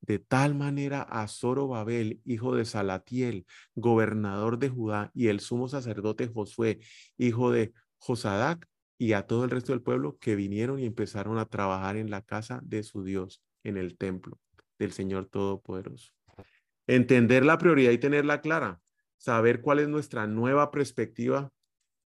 de 0.00 0.18
tal 0.18 0.56
manera 0.56 1.02
a 1.02 1.28
Zorobabel, 1.28 2.20
hijo 2.24 2.56
de 2.56 2.64
Salatiel, 2.64 3.46
gobernador 3.76 4.58
de 4.58 4.68
Judá, 4.68 5.12
y 5.14 5.28
el 5.28 5.38
sumo 5.38 5.68
sacerdote 5.68 6.26
Josué, 6.26 6.80
hijo 7.18 7.52
de 7.52 7.72
Josadac, 7.98 8.66
y 8.98 9.12
a 9.12 9.26
todo 9.26 9.44
el 9.44 9.50
resto 9.50 9.72
del 9.72 9.82
pueblo 9.82 10.18
que 10.18 10.34
vinieron 10.34 10.78
y 10.80 10.86
empezaron 10.86 11.38
a 11.38 11.46
trabajar 11.46 11.96
en 11.96 12.10
la 12.10 12.22
casa 12.22 12.60
de 12.64 12.82
su 12.82 13.04
Dios, 13.04 13.42
en 13.62 13.76
el 13.76 13.96
templo 13.96 14.40
del 14.78 14.92
Señor 14.92 15.26
Todopoderoso. 15.26 16.12
Entender 16.92 17.42
la 17.42 17.56
prioridad 17.56 17.90
y 17.90 17.96
tenerla 17.96 18.42
clara, 18.42 18.78
saber 19.16 19.62
cuál 19.62 19.78
es 19.78 19.88
nuestra 19.88 20.26
nueva 20.26 20.70
perspectiva, 20.70 21.50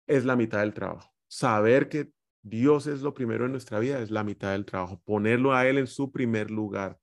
es 0.08 0.24
la 0.24 0.38
mitad 0.38 0.62
del 0.62 0.74
trabajo. 0.74 1.14
Saber 1.28 1.90
que 1.90 2.14
Dios 2.44 2.88
es 2.88 3.02
lo 3.02 3.14
primero 3.14 3.46
en 3.46 3.52
nuestra 3.52 3.80
vida 3.80 4.00
es 4.00 4.10
la 4.10 4.24
mitad 4.24 4.54
del 4.54 4.64
trabajo. 4.64 5.02
Ponerlo 5.04 5.54
a 5.54 5.68
Él 5.68 5.80
en 5.80 5.88
su 5.88 6.14
primer 6.14 6.50
lugar, 6.50 6.98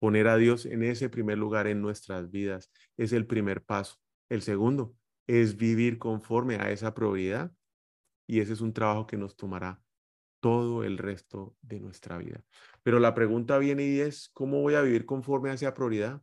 poner 0.00 0.26
a 0.26 0.36
Dios 0.36 0.66
en 0.66 0.82
ese 0.82 1.08
primer 1.08 1.38
lugar 1.38 1.68
en 1.68 1.80
nuestras 1.80 2.28
vidas 2.28 2.72
es 2.96 3.12
el 3.12 3.24
primer 3.24 3.62
paso. 3.62 4.00
El 4.28 4.42
segundo 4.42 4.96
es 5.28 5.56
vivir 5.56 5.98
conforme 5.98 6.56
a 6.56 6.72
esa 6.72 6.92
prioridad 6.92 7.52
y 8.26 8.40
ese 8.40 8.54
es 8.54 8.60
un 8.60 8.72
trabajo 8.72 9.06
que 9.06 9.16
nos 9.16 9.36
tomará 9.36 9.80
todo 10.40 10.82
el 10.82 10.98
resto 10.98 11.54
de 11.62 11.78
nuestra 11.78 12.18
vida. 12.18 12.44
Pero 12.82 12.98
la 12.98 13.14
pregunta 13.14 13.58
viene 13.58 13.84
y 13.84 14.00
es, 14.00 14.28
¿cómo 14.34 14.60
voy 14.60 14.74
a 14.74 14.82
vivir 14.82 15.06
conforme 15.06 15.50
a 15.50 15.54
esa 15.54 15.72
prioridad? 15.72 16.20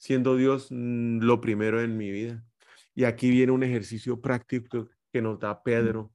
Siendo 0.00 0.34
Dios 0.36 0.68
mm, 0.70 1.20
lo 1.20 1.40
primero 1.40 1.80
en 1.80 1.96
mi 1.96 2.10
vida. 2.10 2.44
Y 2.94 3.04
aquí 3.04 3.30
viene 3.30 3.52
un 3.52 3.62
ejercicio 3.62 4.20
práctico 4.20 4.88
que 5.12 5.22
nos 5.22 5.38
da 5.38 5.62
Pedro 5.62 6.12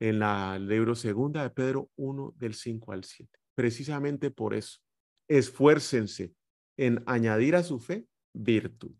en 0.00 0.18
la 0.18 0.58
libro 0.58 0.94
segunda 0.94 1.42
de 1.42 1.50
Pedro 1.50 1.90
1 1.96 2.34
del 2.36 2.54
5 2.54 2.92
al 2.92 3.04
7. 3.04 3.38
Precisamente 3.54 4.30
por 4.30 4.54
eso, 4.54 4.80
esfuércense 5.28 6.32
en 6.76 7.02
añadir 7.06 7.56
a 7.56 7.62
su 7.62 7.78
fe 7.78 8.06
virtud, 8.34 8.92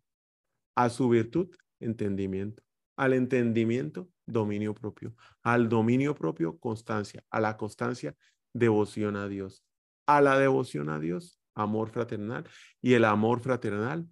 a 0.76 0.88
su 0.88 1.08
virtud 1.08 1.54
entendimiento, 1.80 2.62
al 2.96 3.12
entendimiento 3.12 4.08
dominio 4.26 4.74
propio, 4.74 5.14
al 5.42 5.68
dominio 5.68 6.14
propio 6.14 6.58
constancia, 6.58 7.22
a 7.30 7.40
la 7.40 7.56
constancia 7.56 8.14
devoción 8.54 9.16
a 9.16 9.28
Dios, 9.28 9.62
a 10.06 10.20
la 10.20 10.38
devoción 10.38 10.88
a 10.88 10.98
Dios 10.98 11.38
amor 11.56 11.90
fraternal 11.90 12.46
y 12.80 12.92
el 12.92 13.04
amor 13.04 13.40
fraternal 13.40 14.06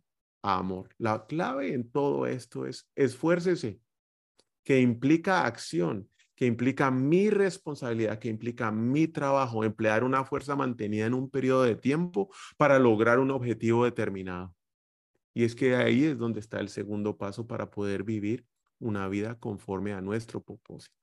amor. 0.44 0.90
La 0.98 1.26
clave 1.26 1.72
en 1.72 1.90
todo 1.90 2.26
esto 2.26 2.66
es 2.66 2.88
esfuércese, 2.94 3.80
que 4.62 4.80
implica 4.80 5.46
acción, 5.46 6.08
que 6.36 6.46
implica 6.46 6.90
mi 6.90 7.30
responsabilidad, 7.30 8.18
que 8.18 8.28
implica 8.28 8.70
mi 8.70 9.08
trabajo, 9.08 9.64
emplear 9.64 10.04
una 10.04 10.24
fuerza 10.24 10.54
mantenida 10.54 11.06
en 11.06 11.14
un 11.14 11.30
periodo 11.30 11.62
de 11.62 11.76
tiempo 11.76 12.30
para 12.56 12.78
lograr 12.78 13.18
un 13.18 13.30
objetivo 13.30 13.84
determinado. 13.84 14.54
Y 15.32 15.44
es 15.44 15.54
que 15.54 15.74
ahí 15.76 16.04
es 16.04 16.18
donde 16.18 16.40
está 16.40 16.60
el 16.60 16.68
segundo 16.68 17.16
paso 17.16 17.46
para 17.46 17.70
poder 17.70 18.04
vivir 18.04 18.44
una 18.78 19.08
vida 19.08 19.38
conforme 19.38 19.92
a 19.92 20.00
nuestro 20.00 20.42
propósito. 20.42 20.94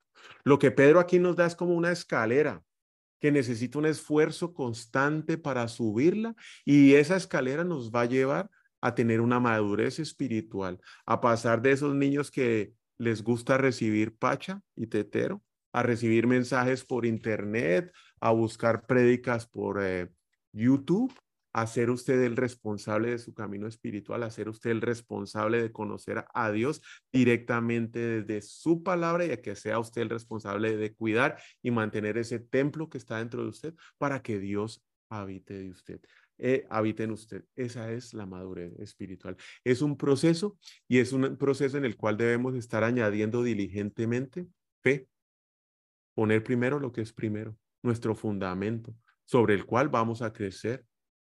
Lo 0.44 0.58
que 0.58 0.70
Pedro 0.70 1.00
aquí 1.00 1.18
nos 1.18 1.36
da 1.36 1.46
es 1.46 1.56
como 1.56 1.74
una 1.74 1.90
escalera 1.90 2.62
que 3.18 3.32
necesita 3.32 3.78
un 3.78 3.86
esfuerzo 3.86 4.52
constante 4.52 5.38
para 5.38 5.68
subirla 5.68 6.34
y 6.64 6.94
esa 6.94 7.16
escalera 7.16 7.64
nos 7.64 7.90
va 7.90 8.02
a 8.02 8.06
llevar 8.06 8.50
a 8.82 8.94
tener 8.94 9.22
una 9.22 9.40
madurez 9.40 9.98
espiritual, 9.98 10.78
a 11.06 11.20
pasar 11.20 11.62
de 11.62 11.72
esos 11.72 11.94
niños 11.94 12.30
que 12.30 12.74
les 12.98 13.22
gusta 13.22 13.56
recibir 13.56 14.16
pacha 14.16 14.60
y 14.76 14.88
tetero, 14.88 15.42
a 15.72 15.82
recibir 15.82 16.26
mensajes 16.26 16.84
por 16.84 17.06
internet, 17.06 17.90
a 18.20 18.32
buscar 18.32 18.86
prédicas 18.86 19.46
por 19.46 19.82
eh, 19.82 20.10
YouTube, 20.52 21.14
a 21.54 21.66
ser 21.66 21.90
usted 21.90 22.22
el 22.22 22.36
responsable 22.36 23.10
de 23.10 23.18
su 23.18 23.34
camino 23.34 23.66
espiritual, 23.66 24.22
a 24.22 24.30
ser 24.30 24.48
usted 24.48 24.70
el 24.70 24.80
responsable 24.80 25.62
de 25.62 25.72
conocer 25.72 26.24
a 26.32 26.50
Dios 26.50 26.82
directamente 27.12 28.22
desde 28.22 28.42
su 28.42 28.82
palabra 28.82 29.26
y 29.26 29.30
a 29.30 29.40
que 29.40 29.54
sea 29.54 29.78
usted 29.78 30.02
el 30.02 30.10
responsable 30.10 30.76
de 30.76 30.94
cuidar 30.94 31.38
y 31.62 31.70
mantener 31.70 32.18
ese 32.18 32.38
templo 32.38 32.88
que 32.88 32.98
está 32.98 33.18
dentro 33.18 33.42
de 33.42 33.48
usted 33.48 33.74
para 33.98 34.22
que 34.22 34.38
Dios 34.38 34.82
habite 35.10 35.54
de 35.54 35.70
usted. 35.70 36.00
Eh, 36.44 36.66
habite 36.70 37.04
en 37.04 37.12
usted. 37.12 37.44
Esa 37.54 37.92
es 37.92 38.14
la 38.14 38.26
madurez 38.26 38.76
espiritual. 38.80 39.36
Es 39.62 39.80
un 39.80 39.96
proceso 39.96 40.58
y 40.88 40.98
es 40.98 41.12
un 41.12 41.36
proceso 41.36 41.78
en 41.78 41.84
el 41.84 41.96
cual 41.96 42.16
debemos 42.16 42.56
estar 42.56 42.82
añadiendo 42.82 43.44
diligentemente 43.44 44.48
fe. 44.82 45.08
Poner 46.16 46.42
primero 46.42 46.80
lo 46.80 46.90
que 46.90 47.00
es 47.00 47.12
primero, 47.12 47.56
nuestro 47.84 48.16
fundamento, 48.16 48.92
sobre 49.24 49.54
el 49.54 49.64
cual 49.64 49.88
vamos 49.88 50.20
a 50.20 50.32
crecer 50.32 50.84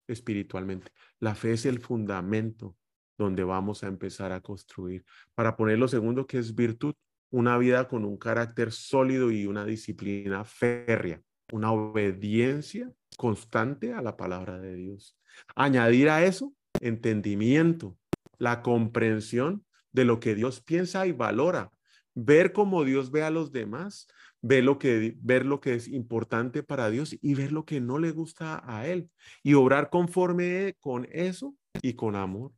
espiritualmente. 0.07 0.89
La 1.19 1.35
fe 1.35 1.51
es 1.51 1.65
el 1.65 1.81
fundamento 1.81 2.77
donde 3.17 3.43
vamos 3.43 3.83
a 3.83 3.87
empezar 3.87 4.31
a 4.31 4.39
construir. 4.39 5.03
Para 5.35 5.57
poner 5.57 5.79
lo 5.79 5.89
segundo, 5.89 6.25
que 6.25 6.37
es 6.37 6.55
virtud, 6.55 6.95
una 7.29 7.57
vida 7.57 7.89
con 7.89 8.05
un 8.05 8.15
carácter 8.15 8.71
sólido 8.71 9.31
y 9.31 9.47
una 9.47 9.65
disciplina 9.65 10.45
férrea, 10.45 11.21
una 11.51 11.73
obediencia 11.73 12.89
constante 13.15 13.93
a 13.93 14.01
la 14.01 14.17
palabra 14.17 14.59
de 14.59 14.75
Dios. 14.75 15.17
Añadir 15.55 16.09
a 16.09 16.23
eso 16.23 16.53
entendimiento, 16.79 17.97
la 18.37 18.61
comprensión 18.61 19.65
de 19.91 20.05
lo 20.05 20.19
que 20.19 20.35
Dios 20.35 20.61
piensa 20.61 21.05
y 21.07 21.11
valora, 21.11 21.71
ver 22.15 22.53
cómo 22.53 22.83
Dios 22.83 23.11
ve 23.11 23.23
a 23.23 23.29
los 23.29 23.51
demás, 23.51 24.07
ver 24.41 24.63
lo 24.63 24.77
que, 24.77 25.15
ver 25.21 25.45
lo 25.45 25.61
que 25.61 25.75
es 25.75 25.87
importante 25.87 26.63
para 26.63 26.89
Dios 26.89 27.15
y 27.21 27.33
ver 27.33 27.51
lo 27.51 27.65
que 27.65 27.79
no 27.79 27.99
le 27.99 28.11
gusta 28.11 28.61
a 28.65 28.87
Él 28.87 29.09
y 29.41 29.53
obrar 29.53 29.89
conforme 29.89 30.75
con 30.79 31.07
eso 31.11 31.55
y 31.81 31.93
con 31.93 32.15
amor. 32.15 32.51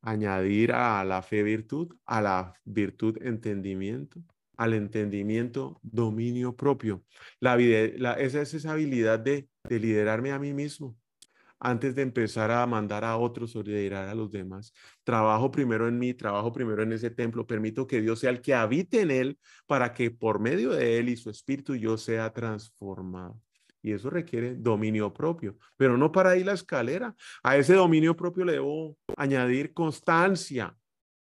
Añadir 0.00 0.72
a 0.72 1.04
la 1.04 1.22
fe 1.22 1.42
virtud, 1.42 1.94
a 2.04 2.20
la 2.20 2.54
virtud 2.64 3.18
entendimiento, 3.22 4.20
al 4.56 4.74
entendimiento 4.74 5.80
dominio 5.82 6.54
propio. 6.56 7.04
La, 7.40 7.56
la 7.56 8.14
esa 8.14 8.42
es 8.42 8.54
esa 8.54 8.72
habilidad 8.72 9.18
de, 9.18 9.48
de 9.68 9.78
liderarme 9.78 10.32
a 10.32 10.38
mí 10.38 10.52
mismo, 10.52 10.96
antes 11.58 11.94
de 11.94 12.02
empezar 12.02 12.50
a 12.50 12.66
mandar 12.66 13.04
a 13.04 13.16
otros 13.16 13.54
o 13.54 13.62
liderar 13.62 14.08
a 14.08 14.14
los 14.14 14.30
demás. 14.30 14.74
Trabajo 15.04 15.50
primero 15.50 15.86
en 15.86 15.98
mí, 15.98 16.12
trabajo 16.12 16.52
primero 16.52 16.82
en 16.82 16.92
ese 16.92 17.10
templo, 17.10 17.46
permito 17.46 17.86
que 17.86 18.00
Dios 18.00 18.18
sea 18.18 18.30
el 18.30 18.40
que 18.40 18.54
habite 18.54 19.00
en 19.00 19.10
él 19.10 19.38
para 19.66 19.94
que 19.94 20.10
por 20.10 20.40
medio 20.40 20.70
de 20.72 20.98
él 20.98 21.08
y 21.08 21.16
su 21.16 21.30
espíritu 21.30 21.76
yo 21.76 21.96
sea 21.96 22.32
transformado. 22.32 23.40
Y 23.80 23.92
eso 23.92 24.10
requiere 24.10 24.54
dominio 24.54 25.12
propio, 25.12 25.56
pero 25.76 25.96
no 25.96 26.12
para 26.12 26.36
ir 26.36 26.46
la 26.46 26.52
escalera. 26.52 27.16
A 27.42 27.56
ese 27.56 27.74
dominio 27.74 28.16
propio 28.16 28.44
le 28.44 28.52
debo 28.52 28.96
añadir 29.16 29.72
constancia, 29.72 30.76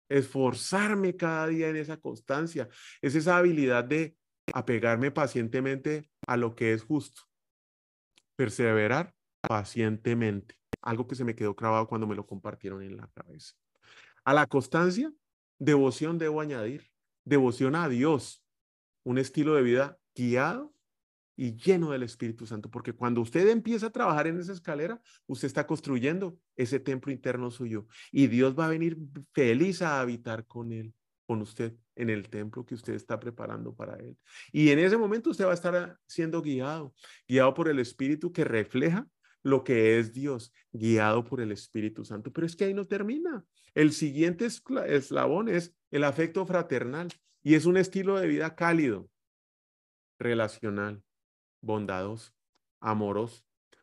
esforzarme 0.08 1.16
cada 1.16 1.46
día 1.48 1.68
en 1.68 1.76
esa 1.76 1.96
constancia. 1.96 2.68
Es 3.00 3.14
esa 3.14 3.36
habilidad 3.36 3.84
de 3.84 4.16
apegarme 4.52 5.10
pacientemente 5.10 6.08
a 6.26 6.36
lo 6.36 6.54
que 6.54 6.72
es 6.72 6.82
justo, 6.82 7.22
perseverar 8.36 9.14
pacientemente. 9.40 10.56
Algo 10.82 11.06
que 11.06 11.16
se 11.16 11.24
me 11.24 11.34
quedó 11.34 11.54
grabado 11.54 11.88
cuando 11.88 12.06
me 12.06 12.14
lo 12.14 12.26
compartieron 12.26 12.82
en 12.82 12.96
la 12.96 13.08
cabeza. 13.08 13.54
A 14.24 14.34
la 14.34 14.46
constancia, 14.46 15.12
devoción 15.58 16.18
debo 16.18 16.40
añadir. 16.40 16.90
Devoción 17.24 17.74
a 17.74 17.88
Dios. 17.88 18.44
Un 19.04 19.18
estilo 19.18 19.54
de 19.54 19.62
vida 19.62 19.98
guiado 20.14 20.75
y 21.36 21.54
lleno 21.56 21.90
del 21.90 22.02
Espíritu 22.02 22.46
Santo, 22.46 22.70
porque 22.70 22.92
cuando 22.92 23.20
usted 23.20 23.48
empieza 23.48 23.86
a 23.86 23.92
trabajar 23.92 24.26
en 24.26 24.40
esa 24.40 24.52
escalera, 24.52 25.00
usted 25.26 25.46
está 25.46 25.66
construyendo 25.66 26.38
ese 26.56 26.80
templo 26.80 27.12
interno 27.12 27.50
suyo 27.50 27.86
y 28.10 28.26
Dios 28.26 28.58
va 28.58 28.66
a 28.66 28.70
venir 28.70 28.96
feliz 29.32 29.82
a 29.82 30.00
habitar 30.00 30.46
con 30.46 30.72
él, 30.72 30.94
con 31.26 31.42
usted 31.42 31.74
en 31.94 32.10
el 32.10 32.28
templo 32.28 32.64
que 32.64 32.74
usted 32.74 32.94
está 32.94 33.20
preparando 33.20 33.74
para 33.74 33.96
él. 33.96 34.16
Y 34.52 34.70
en 34.70 34.78
ese 34.78 34.96
momento 34.96 35.30
usted 35.30 35.44
va 35.44 35.50
a 35.50 35.54
estar 35.54 35.98
siendo 36.06 36.40
guiado, 36.40 36.94
guiado 37.28 37.52
por 37.54 37.68
el 37.68 37.78
Espíritu 37.78 38.32
que 38.32 38.44
refleja 38.44 39.06
lo 39.42 39.62
que 39.62 39.98
es 39.98 40.12
Dios, 40.12 40.52
guiado 40.72 41.24
por 41.24 41.40
el 41.40 41.52
Espíritu 41.52 42.04
Santo. 42.04 42.32
Pero 42.32 42.46
es 42.46 42.56
que 42.56 42.64
ahí 42.64 42.74
no 42.74 42.86
termina. 42.86 43.44
El 43.74 43.92
siguiente 43.92 44.48
eslabón 44.86 45.48
es 45.48 45.74
el 45.90 46.02
afecto 46.04 46.44
fraternal 46.46 47.08
y 47.42 47.54
es 47.54 47.64
un 47.64 47.76
estilo 47.76 48.18
de 48.18 48.26
vida 48.26 48.56
cálido, 48.56 49.08
relacional, 50.18 51.04
bondadoso, 51.66 52.32
amoroso, 52.80 53.42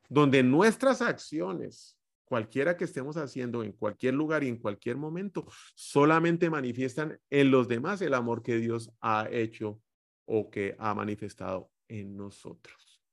donde 0.10 0.42
nuestras 0.42 1.02
acciones, 1.02 1.98
cualquiera 2.24 2.78
que 2.78 2.86
estemos 2.86 3.18
haciendo 3.18 3.64
en 3.64 3.74
cualquier 3.74 4.14
lugar 4.14 4.44
y 4.44 4.48
en 4.48 4.58
cualquier 4.58 4.98
momento, 4.98 5.46
solamente 5.76 6.50
manifiestan 6.50 7.20
en 7.30 7.52
los 7.52 7.68
demás 7.68 8.02
el 8.02 8.14
amor 8.14 8.42
que 8.42 8.58
Dios 8.58 8.92
ha 9.02 9.28
hecho 9.30 9.82
o 10.26 10.50
que 10.50 10.76
ha 10.80 10.94
manifestado 10.94 11.70
en 11.88 12.16
nosotros. 12.16 13.04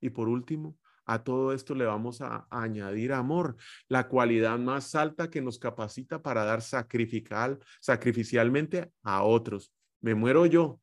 Y 0.00 0.10
por 0.10 0.28
último, 0.28 0.78
a 1.04 1.24
todo 1.24 1.52
esto 1.52 1.74
le 1.74 1.84
vamos 1.84 2.20
a, 2.20 2.46
añadir 2.50 3.12
amor, 3.12 3.56
la 3.88 4.06
cualidad 4.06 4.58
más 4.58 4.94
alta 4.94 5.28
que 5.28 5.42
nos 5.42 5.58
capacita 5.58 6.22
para 6.22 6.44
dar 6.44 6.62
sacrificial, 6.62 7.58
sacrificialmente 7.80 8.92
a 9.02 9.24
otros. 9.24 9.74
Me 10.00 10.14
muero 10.14 10.46
yo 10.46 10.80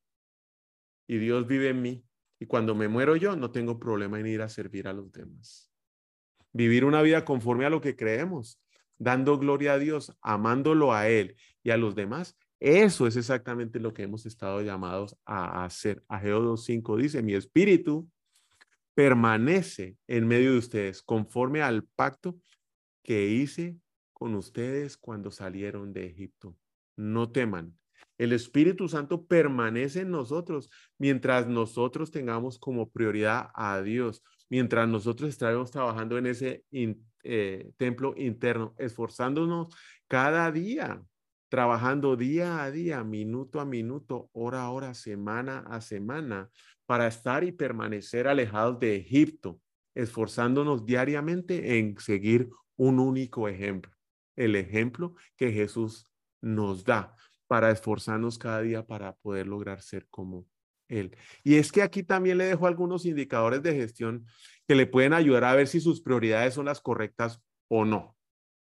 y 1.08 1.18
Dios 1.18 1.48
vive 1.48 1.70
en 1.70 1.82
mí. 1.82 2.07
Y 2.40 2.46
cuando 2.46 2.76
me 2.76 2.88
muero 2.88 3.16
yo, 3.16 3.36
no 3.36 3.52
tengo 3.52 3.80
problema 3.80 4.20
en 4.20 4.28
ir 4.28 4.42
a 4.42 4.50
servir 4.50 4.88
a 4.88 4.94
los 4.94 5.12
demás. 5.12 5.72
Vivir 6.54 6.86
una 6.86 7.02
vida 7.02 7.26
conforme 7.26 7.66
a 7.66 7.70
lo 7.70 7.82
que 7.82 7.96
creemos, 7.96 8.62
dando 8.98 9.38
gloria 9.38 9.74
a 9.74 9.80
Dios, 9.80 10.16
amándolo 10.22 10.94
a 10.94 11.08
Él 11.08 11.36
y 11.64 11.72
a 11.72 11.78
los 11.78 11.96
demás. 11.96 12.38
Eso 12.60 13.06
es 13.08 13.16
exactamente 13.16 13.80
lo 13.80 13.94
que 13.94 14.04
hemos 14.04 14.26
estado 14.26 14.62
llamados 14.62 15.16
a 15.26 15.64
hacer. 15.64 16.04
Ageo 16.08 16.42
2.5 16.42 16.98
dice, 16.98 17.22
mi 17.22 17.34
espíritu 17.34 18.10
permanece 18.96 19.96
en 20.08 20.28
medio 20.28 20.54
de 20.54 20.58
ustedes 20.58 21.04
conforme 21.04 21.62
al 21.62 21.84
pacto 21.84 22.40
que 23.04 23.28
hice 23.28 23.78
con 24.12 24.34
ustedes 24.34 24.98
cuando 24.98 25.30
salieron 25.30 25.94
de 25.94 26.08
Egipto. 26.08 26.56
No 26.96 27.32
teman. 27.32 27.78
El 28.18 28.34
Espíritu 28.34 28.88
Santo 28.88 29.26
permanece 29.26 30.02
en 30.02 30.12
nosotros 30.12 30.70
mientras 30.98 31.48
nosotros 31.48 32.12
tengamos 32.12 32.58
como 32.58 32.90
prioridad 32.90 33.50
a 33.54 33.82
Dios, 33.82 34.24
mientras 34.50 34.88
nosotros 34.88 35.30
estamos 35.30 35.72
trabajando 35.72 36.18
en 36.18 36.28
ese 36.28 36.64
eh, 37.24 37.72
templo 37.78 38.14
interno, 38.18 38.74
esforzándonos 38.78 39.68
cada 40.08 40.52
día, 40.52 41.04
trabajando 41.50 42.16
día 42.16 42.64
a 42.64 42.72
día, 42.72 43.04
minuto 43.04 43.60
a 43.60 43.66
minuto, 43.66 44.30
hora 44.34 44.64
a 44.64 44.70
hora, 44.72 44.94
semana 44.94 45.60
a 45.68 45.82
semana, 45.82 46.50
para 46.86 47.08
estar 47.08 47.44
y 47.44 47.52
permanecer 47.52 48.28
alejados 48.28 48.80
de 48.80 48.96
Egipto, 48.96 49.60
esforzándonos 49.94 50.86
diariamente 50.86 51.78
en 51.78 51.98
seguir 52.00 52.50
un 52.76 53.00
único 53.00 53.48
ejemplo, 53.48 53.92
el 54.36 54.56
ejemplo 54.56 55.16
que 55.36 55.52
Jesús 55.52 56.06
nos 56.42 56.84
da 56.84 57.16
para 57.48 57.72
esforzarnos 57.72 58.38
cada 58.38 58.62
día 58.62 58.86
para 58.86 59.16
poder 59.16 59.48
lograr 59.48 59.82
ser 59.82 60.08
como 60.10 60.46
Él. 60.88 61.16
Y 61.44 61.56
es 61.56 61.72
que 61.72 61.82
aquí 61.82 62.04
también 62.04 62.38
le 62.38 62.46
dejo 62.46 62.68
algunos 62.68 63.06
indicadores 63.06 63.64
de 63.64 63.76
gestión 63.76 64.26
que 64.68 64.76
le 64.76 64.86
pueden 64.86 65.14
ayudar 65.14 65.46
a 65.46 65.56
ver 65.56 65.68
si 65.68 65.80
sus 65.80 66.02
prioridades 66.02 66.54
son 66.54 66.66
las 66.66 66.82
correctas 66.82 67.42
o 67.68 67.86
no. 67.86 68.16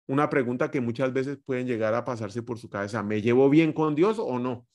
Una 0.08 0.30
pregunta 0.30 0.72
que 0.72 0.80
muchas 0.80 1.12
veces 1.12 1.38
pueden 1.46 1.68
llegar 1.68 1.94
a 1.94 2.06
pasarse 2.06 2.42
por 2.42 2.58
su 2.58 2.70
cabeza, 2.70 3.04
¿me 3.04 3.22
llevo 3.22 3.50
bien 3.50 3.74
con 3.74 3.94
Dios 3.94 4.20
o 4.20 4.40
no? 4.40 4.66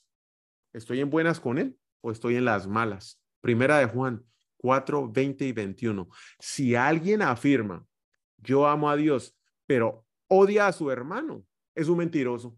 ¿Estoy 0.72 1.00
en 1.00 1.10
buenas 1.10 1.40
con 1.40 1.58
Él 1.58 1.78
o 2.02 2.10
estoy 2.10 2.36
en 2.36 2.44
las 2.44 2.66
malas? 2.66 3.20
Primera 3.40 3.78
de 3.78 3.86
Juan 3.86 4.24
4, 4.58 5.10
20 5.10 5.46
y 5.46 5.52
21. 5.52 6.08
Si 6.38 6.74
alguien 6.74 7.22
afirma, 7.22 7.84
yo 8.38 8.66
amo 8.66 8.90
a 8.90 8.96
Dios, 8.96 9.36
pero 9.66 10.04
odia 10.28 10.66
a 10.66 10.72
su 10.72 10.90
hermano, 10.90 11.44
es 11.74 11.88
un 11.88 11.98
mentiroso. 11.98 12.56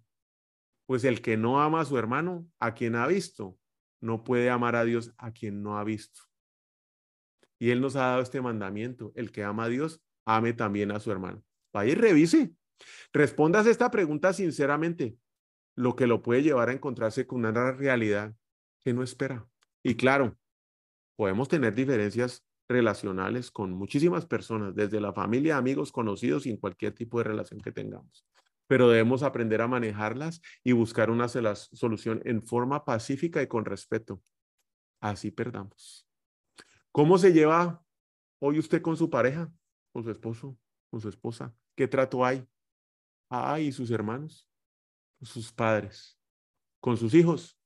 Pues 0.87 1.05
el 1.05 1.23
que 1.23 1.37
no 1.37 1.61
ama 1.61 1.81
a 1.81 1.85
su 1.85 1.99
hermano, 1.99 2.47
a 2.59 2.75
quien 2.75 2.95
ha 2.95 3.07
visto, 3.07 3.59
no 4.01 4.23
puede 4.23 4.51
amar 4.51 4.77
a 4.77 4.85
Dios 4.85 5.13
a 5.17 5.33
quien 5.33 5.63
no 5.63 5.79
ha 5.79 5.85
visto. 5.85 6.23
Y 7.59 7.71
Él 7.71 7.81
nos 7.81 7.97
ha 7.97 8.01
dado 8.01 8.23
este 8.23 8.43
mandamiento, 8.43 9.13
el 9.15 9.33
que 9.33 9.45
ama 9.45 9.65
a 9.65 9.69
Dios, 9.69 10.03
ame 10.27 10.53
también 10.53 10.91
a 10.91 11.01
su 11.01 11.11
hermano. 11.11 11.43
Vaya 11.73 11.93
y 11.93 11.95
revise. 11.95 12.53
Respondas 13.13 13.67
esta 13.67 13.91
pregunta 13.91 14.33
sinceramente, 14.33 15.17
lo 15.77 15.97
que 15.97 16.07
lo 16.07 16.23
puede 16.23 16.43
llevar 16.43 16.69
a 16.69 16.73
encontrarse 16.73 17.27
con 17.27 17.45
una 17.45 17.73
realidad 17.73 18.35
que 18.81 18.93
no 18.93 19.03
espera. 19.03 19.49
Y 19.83 19.97
claro, 19.97 20.37
podemos 21.17 21.49
tener 21.49 21.75
diferencias 21.75 22.45
relacionales 22.69 23.51
con 23.51 23.73
muchísimas 23.73 24.27
personas, 24.27 24.75
desde 24.75 25.01
la 25.01 25.13
familia, 25.13 25.57
amigos, 25.57 25.93
conocidos 25.93 26.47
y 26.47 26.51
en 26.51 26.57
cualquier 26.57 26.95
tipo 26.95 27.19
de 27.19 27.25
relación 27.25 27.61
que 27.61 27.73
tengamos. 27.73 28.27
Pero 28.67 28.89
debemos 28.89 29.23
aprender 29.23 29.61
a 29.61 29.69
manejarlas 29.69 30.41
y 30.63 30.73
buscar 30.73 31.11
una 31.11 31.29
solución 31.29 32.23
en 32.25 32.43
forma 32.43 32.85
pacífica 32.85 33.43
y 33.43 33.47
con 33.47 33.65
respeto. 33.65 34.23
así 35.01 35.31
perdamos. 35.31 36.09
¿Cómo 36.91 37.19
se 37.19 37.33
lleva 37.33 37.85
hoy 38.39 38.59
usted 38.59 38.81
con 38.81 38.97
su 38.97 39.11
pareja, 39.11 39.53
con 39.93 40.05
su 40.05 40.11
esposo, 40.11 40.57
con 40.91 41.01
su 41.01 41.09
esposa? 41.09 41.55
¿Qué 41.77 41.89
trato 41.89 42.25
hay? 42.25 42.47
Ah, 43.29 43.59
y 43.61 43.73
sus 43.73 43.91
hermanos, 43.91 44.49
sus 45.21 45.53
padres, 45.53 46.19
con 46.81 46.97
sus 46.97 47.15
hijos. 47.15 47.59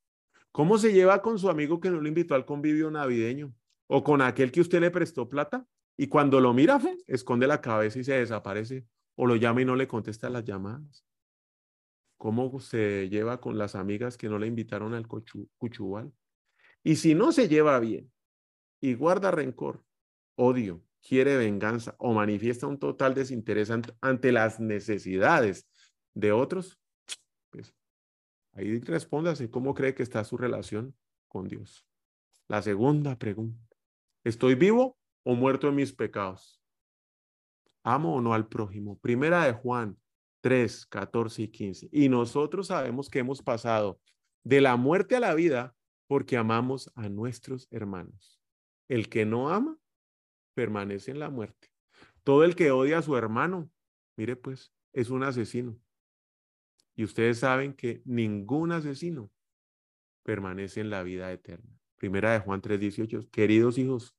¿Cómo 0.51 0.79
se 0.79 0.93
lleva 0.93 1.21
con 1.23 1.39
su 1.39 1.49
amigo 1.51 1.79
que 1.79 1.91
no 1.91 2.01
lo 2.01 2.09
invitó 2.09 2.35
al 2.35 2.47
convivio 2.47 2.91
navideño? 2.91 3.55
¿O 3.87 4.03
con 4.03 4.23
aquel 4.23 4.51
que 4.51 4.61
usted 4.61 4.81
le 4.81 4.91
prestó 4.91 5.29
plata? 5.29 5.67
Y 5.97 6.09
cuando 6.09 6.41
lo 6.41 6.53
mira, 6.55 6.81
esconde 7.07 7.47
la 7.47 7.61
cabeza 7.61 7.99
y 7.99 8.05
se 8.05 8.15
desaparece. 8.15 8.87
O 9.21 9.27
lo 9.27 9.35
llama 9.35 9.63
y 9.63 9.65
no 9.65 9.75
le 9.75 9.89
contesta 9.89 10.31
las 10.31 10.45
llamadas. 10.45 11.05
¿Cómo 12.19 12.61
se 12.61 13.09
lleva 13.09 13.41
con 13.41 13.59
las 13.59 13.75
amigas 13.75 14.17
que 14.17 14.29
no 14.29 14.39
le 14.39 14.47
invitaron 14.47 14.95
al 14.95 15.09
cuchubal? 15.09 16.13
Y 16.85 16.97
si 16.97 17.17
no 17.17 17.33
se 17.33 17.49
lleva 17.49 17.81
bien 17.81 18.13
y 18.81 18.95
guarda 18.95 19.33
rencor, 19.33 19.85
odio, 20.37 20.85
quiere 21.03 21.37
venganza 21.37 21.97
o 21.99 22.13
manifiesta 22.13 22.69
un 22.69 22.79
total 22.79 23.15
desinterés 23.15 23.73
ante 24.01 24.31
las 24.31 24.61
necesidades 24.61 25.69
de 26.15 26.31
otros, 26.31 26.81
pues 27.51 27.75
ahí 28.53 28.79
respóndase 28.79 29.51
cómo 29.51 29.75
cree 29.75 29.97
que 29.97 30.05
está 30.05 30.23
su 30.23 30.37
relación 30.37 30.97
con 31.27 31.49
Dios. 31.49 31.85
La 32.47 32.63
segunda 32.63 33.19
pregunta, 33.19 33.67
¿estoy 34.23 34.55
vivo 34.55 34.97
o 35.25 35.35
muerto 35.35 35.69
en 35.69 35.75
mis 35.75 35.93
pecados? 35.93 36.58
¿Amo 37.89 38.17
o 38.17 38.21
no 38.21 38.35
al 38.35 38.47
prójimo? 38.47 38.99
Primera 38.99 39.47
de 39.47 39.55
Juan 39.55 39.97
3, 40.43 40.85
14 40.85 41.43
y 41.43 41.49
15. 41.49 41.89
Y 41.91 42.11
nosotros 42.11 42.67
sabemos 42.67 43.09
que 43.09 43.21
hemos 43.21 43.41
pasado 43.41 43.99
de 44.45 44.61
la 44.61 44.77
muerte 44.77 45.17
a 45.17 45.21
la 45.21 45.35
vida 45.35 45.75
porque 46.07 46.37
amamos 46.37 46.93
a 46.97 47.09
nuestros 47.09 47.67
hermanos. 47.71 48.39
El 48.89 49.09
que 49.09 49.25
no 49.25 49.49
ama 49.49 49.79
permanece 50.53 51.13
en 51.13 51.19
la 51.19 51.31
muerte. 51.31 51.69
Todo 52.25 52.45
el 52.45 52.55
que 52.57 52.73
odia 52.73 52.99
a 52.99 53.03
su 53.03 53.17
hermano, 53.17 53.71
mire 54.19 54.37
pues, 54.37 54.71
es 54.93 55.09
un 55.09 55.23
asesino. 55.23 55.75
Y 56.95 57.05
ustedes 57.05 57.39
saben 57.39 57.73
que 57.73 58.03
ningún 58.05 58.73
asesino 58.73 59.31
permanece 60.25 60.83
en 60.83 60.91
la 60.91 61.03
vida 61.03 61.33
eterna. 61.33 61.81
Primera 61.97 62.35
de 62.35 62.41
Juan 62.41 62.61
3:18. 62.61 63.31
Queridos 63.31 63.79
hijos, 63.79 64.15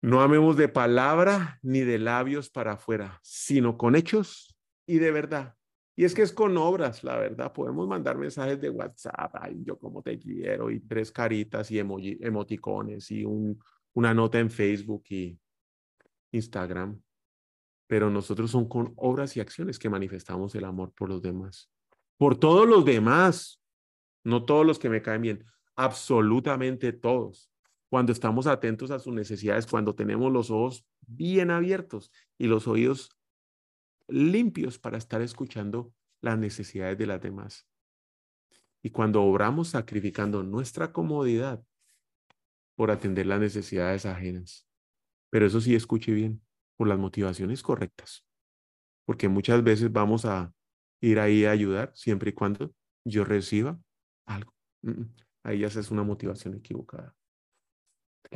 no 0.00 0.20
amemos 0.20 0.56
de 0.56 0.68
palabra 0.68 1.58
ni 1.62 1.80
de 1.80 1.98
labios 1.98 2.50
para 2.50 2.72
afuera, 2.72 3.18
sino 3.22 3.76
con 3.76 3.96
hechos 3.96 4.56
y 4.86 4.98
de 4.98 5.10
verdad. 5.10 5.54
Y 5.96 6.04
es 6.04 6.14
que 6.14 6.22
es 6.22 6.32
con 6.32 6.56
obras, 6.56 7.02
la 7.02 7.16
verdad. 7.16 7.52
Podemos 7.52 7.88
mandar 7.88 8.16
mensajes 8.16 8.60
de 8.60 8.70
WhatsApp, 8.70 9.34
ay, 9.40 9.64
yo 9.64 9.76
como 9.76 10.00
te 10.00 10.16
quiero, 10.16 10.70
y 10.70 10.78
tres 10.78 11.10
caritas 11.10 11.72
y 11.72 11.80
emoticones 11.80 13.10
y 13.10 13.24
un, 13.24 13.58
una 13.94 14.14
nota 14.14 14.38
en 14.38 14.48
Facebook 14.48 15.02
y 15.10 15.36
Instagram, 16.30 17.02
pero 17.88 18.10
nosotros 18.10 18.52
son 18.52 18.68
con 18.68 18.92
obras 18.96 19.36
y 19.36 19.40
acciones 19.40 19.78
que 19.78 19.90
manifestamos 19.90 20.54
el 20.54 20.64
amor 20.64 20.92
por 20.92 21.08
los 21.08 21.20
demás. 21.20 21.68
Por 22.16 22.38
todos 22.38 22.68
los 22.68 22.84
demás, 22.84 23.60
no 24.22 24.44
todos 24.44 24.64
los 24.64 24.78
que 24.78 24.88
me 24.88 25.02
caen 25.02 25.22
bien, 25.22 25.44
absolutamente 25.74 26.92
todos. 26.92 27.50
Cuando 27.90 28.12
estamos 28.12 28.46
atentos 28.46 28.90
a 28.90 28.98
sus 28.98 29.14
necesidades, 29.14 29.66
cuando 29.66 29.94
tenemos 29.94 30.30
los 30.32 30.50
ojos 30.50 30.86
bien 31.06 31.50
abiertos 31.50 32.12
y 32.36 32.46
los 32.46 32.68
oídos 32.68 33.10
limpios 34.08 34.78
para 34.78 34.98
estar 34.98 35.22
escuchando 35.22 35.92
las 36.20 36.38
necesidades 36.38 36.98
de 36.98 37.06
las 37.06 37.20
demás. 37.20 37.66
Y 38.82 38.90
cuando 38.90 39.22
obramos 39.22 39.68
sacrificando 39.68 40.42
nuestra 40.42 40.92
comodidad 40.92 41.62
por 42.76 42.90
atender 42.90 43.26
las 43.26 43.40
necesidades 43.40 44.06
ajenas. 44.06 44.66
Pero 45.30 45.46
eso 45.46 45.60
sí, 45.60 45.74
escuche 45.74 46.12
bien, 46.12 46.40
por 46.76 46.88
las 46.88 46.98
motivaciones 46.98 47.62
correctas. 47.62 48.24
Porque 49.04 49.28
muchas 49.28 49.62
veces 49.64 49.90
vamos 49.90 50.24
a 50.24 50.54
ir 51.00 51.18
ahí 51.18 51.44
a 51.44 51.50
ayudar 51.50 51.92
siempre 51.94 52.30
y 52.30 52.32
cuando 52.34 52.72
yo 53.04 53.24
reciba 53.24 53.80
algo. 54.26 54.54
Ahí 55.42 55.60
ya 55.60 55.66
es 55.66 55.90
una 55.90 56.02
motivación 56.02 56.54
equivocada. 56.54 57.17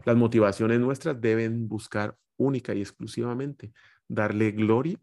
Las 0.04 0.16
motivaciones 0.16 0.80
nuestras 0.80 1.20
deben 1.20 1.68
buscar 1.68 2.16
única 2.36 2.74
y 2.74 2.80
exclusivamente 2.80 3.72
darle 4.08 4.52
gloria 4.52 4.98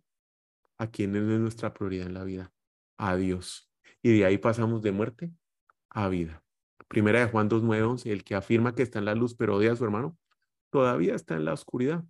a 0.77 0.87
quien 0.87 1.15
es 1.15 1.23
nuestra 1.23 1.73
prioridad 1.73 2.07
en 2.07 2.13
la 2.13 2.23
vida, 2.23 2.51
a 2.97 3.15
Dios. 3.15 3.71
Y 4.01 4.17
de 4.17 4.25
ahí 4.25 4.37
pasamos 4.37 4.81
de 4.81 4.91
muerte 4.91 5.31
a 5.89 6.07
vida. 6.09 6.43
Primera 6.87 7.19
de 7.19 7.31
Juan 7.31 7.49
2.9, 7.49 8.09
el 8.09 8.23
que 8.23 8.35
afirma 8.35 8.73
que 8.73 8.83
está 8.83 8.99
en 8.99 9.05
la 9.05 9.15
luz 9.15 9.35
pero 9.35 9.55
odia 9.55 9.73
a 9.73 9.75
su 9.75 9.83
hermano, 9.83 10.17
todavía 10.71 11.15
está 11.15 11.35
en 11.35 11.45
la 11.45 11.53
oscuridad. 11.53 12.03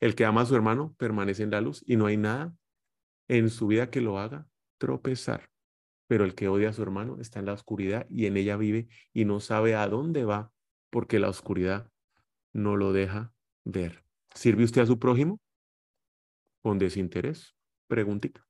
El 0.00 0.14
que 0.14 0.24
ama 0.24 0.42
a 0.42 0.46
su 0.46 0.56
hermano 0.56 0.94
permanece 0.98 1.42
en 1.42 1.50
la 1.50 1.60
luz 1.60 1.82
y 1.86 1.96
no 1.96 2.06
hay 2.06 2.16
nada 2.16 2.54
en 3.28 3.50
su 3.50 3.66
vida 3.66 3.90
que 3.90 4.00
lo 4.00 4.18
haga 4.18 4.48
tropezar. 4.78 5.50
Pero 6.06 6.24
el 6.24 6.34
que 6.34 6.48
odia 6.48 6.70
a 6.70 6.72
su 6.72 6.82
hermano 6.82 7.18
está 7.20 7.38
en 7.38 7.46
la 7.46 7.52
oscuridad 7.52 8.06
y 8.10 8.26
en 8.26 8.36
ella 8.36 8.56
vive 8.56 8.88
y 9.12 9.24
no 9.24 9.40
sabe 9.40 9.74
a 9.74 9.86
dónde 9.88 10.24
va 10.24 10.52
porque 10.94 11.18
la 11.18 11.28
oscuridad 11.28 11.90
no 12.52 12.76
lo 12.76 12.92
deja 12.92 13.34
ver. 13.64 14.04
¿Sirve 14.32 14.62
usted 14.62 14.82
a 14.82 14.86
su 14.86 15.00
prójimo? 15.00 15.40
Con 16.62 16.78
desinterés. 16.78 17.56
Preguntita. 17.88 18.46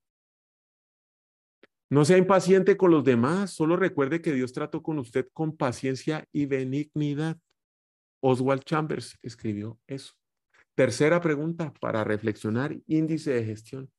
No 1.89 2.05
sea 2.05 2.19
impaciente 2.19 2.77
con 2.77 2.91
los 2.91 3.03
demás, 3.03 3.53
solo 3.53 3.77
recuerde 3.77 4.21
que 4.21 4.35
Dios 4.35 4.53
trató 4.53 4.83
con 4.83 4.99
usted 4.99 5.27
con 5.33 5.57
paciencia 5.57 6.29
y 6.33 6.45
benignidad. 6.45 7.39
Oswald 8.21 8.63
Chambers 8.65 9.19
escribió 9.23 9.81
eso. 9.87 10.13
Tercera 10.75 11.23
pregunta 11.23 11.73
para 11.81 12.05
reflexionar, 12.05 12.77
índice 12.87 13.33
de 13.33 13.45
gestión. 13.47 13.91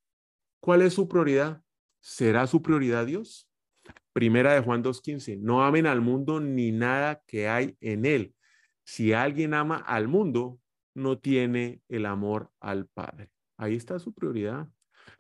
¿Cuál 0.60 0.84
es 0.84 0.94
su 0.94 1.08
prioridad? 1.08 1.64
¿Será 2.00 2.46
su 2.46 2.62
prioridad 2.62 3.08
Dios? 3.08 3.50
Primera 4.14 4.54
de 4.54 4.62
Juan 4.62 4.84
2.15, 4.84 5.40
no 5.40 5.64
amen 5.64 5.88
al 5.88 6.02
mundo 6.02 6.40
ni 6.40 6.72
nada 6.72 7.22
que 7.28 7.48
hay 7.48 7.76
en 7.82 8.06
él. 8.06 8.34
Si 8.84 9.14
alguien 9.14 9.54
ama 9.54 9.78
al 9.78 10.08
mundo, 10.08 10.60
no 10.94 11.18
tiene 11.20 11.82
el 11.90 12.06
amor 12.06 12.52
al 12.60 12.88
Padre. 12.88 13.30
Ahí 13.58 13.76
está 13.76 14.00
su 14.00 14.14
prioridad. 14.14 14.68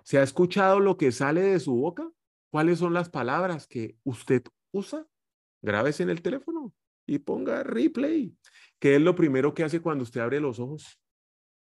¿Se 0.03 0.17
ha 0.17 0.23
escuchado 0.23 0.79
lo 0.79 0.97
que 0.97 1.11
sale 1.11 1.41
de 1.41 1.59
su 1.59 1.75
boca? 1.75 2.09
¿Cuáles 2.51 2.79
son 2.79 2.93
las 2.93 3.09
palabras 3.09 3.67
que 3.67 3.97
usted 4.03 4.43
usa? 4.71 5.05
Grábese 5.61 6.03
en 6.03 6.09
el 6.09 6.21
teléfono 6.21 6.73
y 7.05 7.19
ponga 7.19 7.63
replay. 7.63 8.35
¿Qué 8.79 8.95
es 8.95 9.01
lo 9.01 9.15
primero 9.15 9.53
que 9.53 9.63
hace 9.63 9.81
cuando 9.81 10.03
usted 10.03 10.21
abre 10.21 10.39
los 10.39 10.59
ojos? 10.59 10.99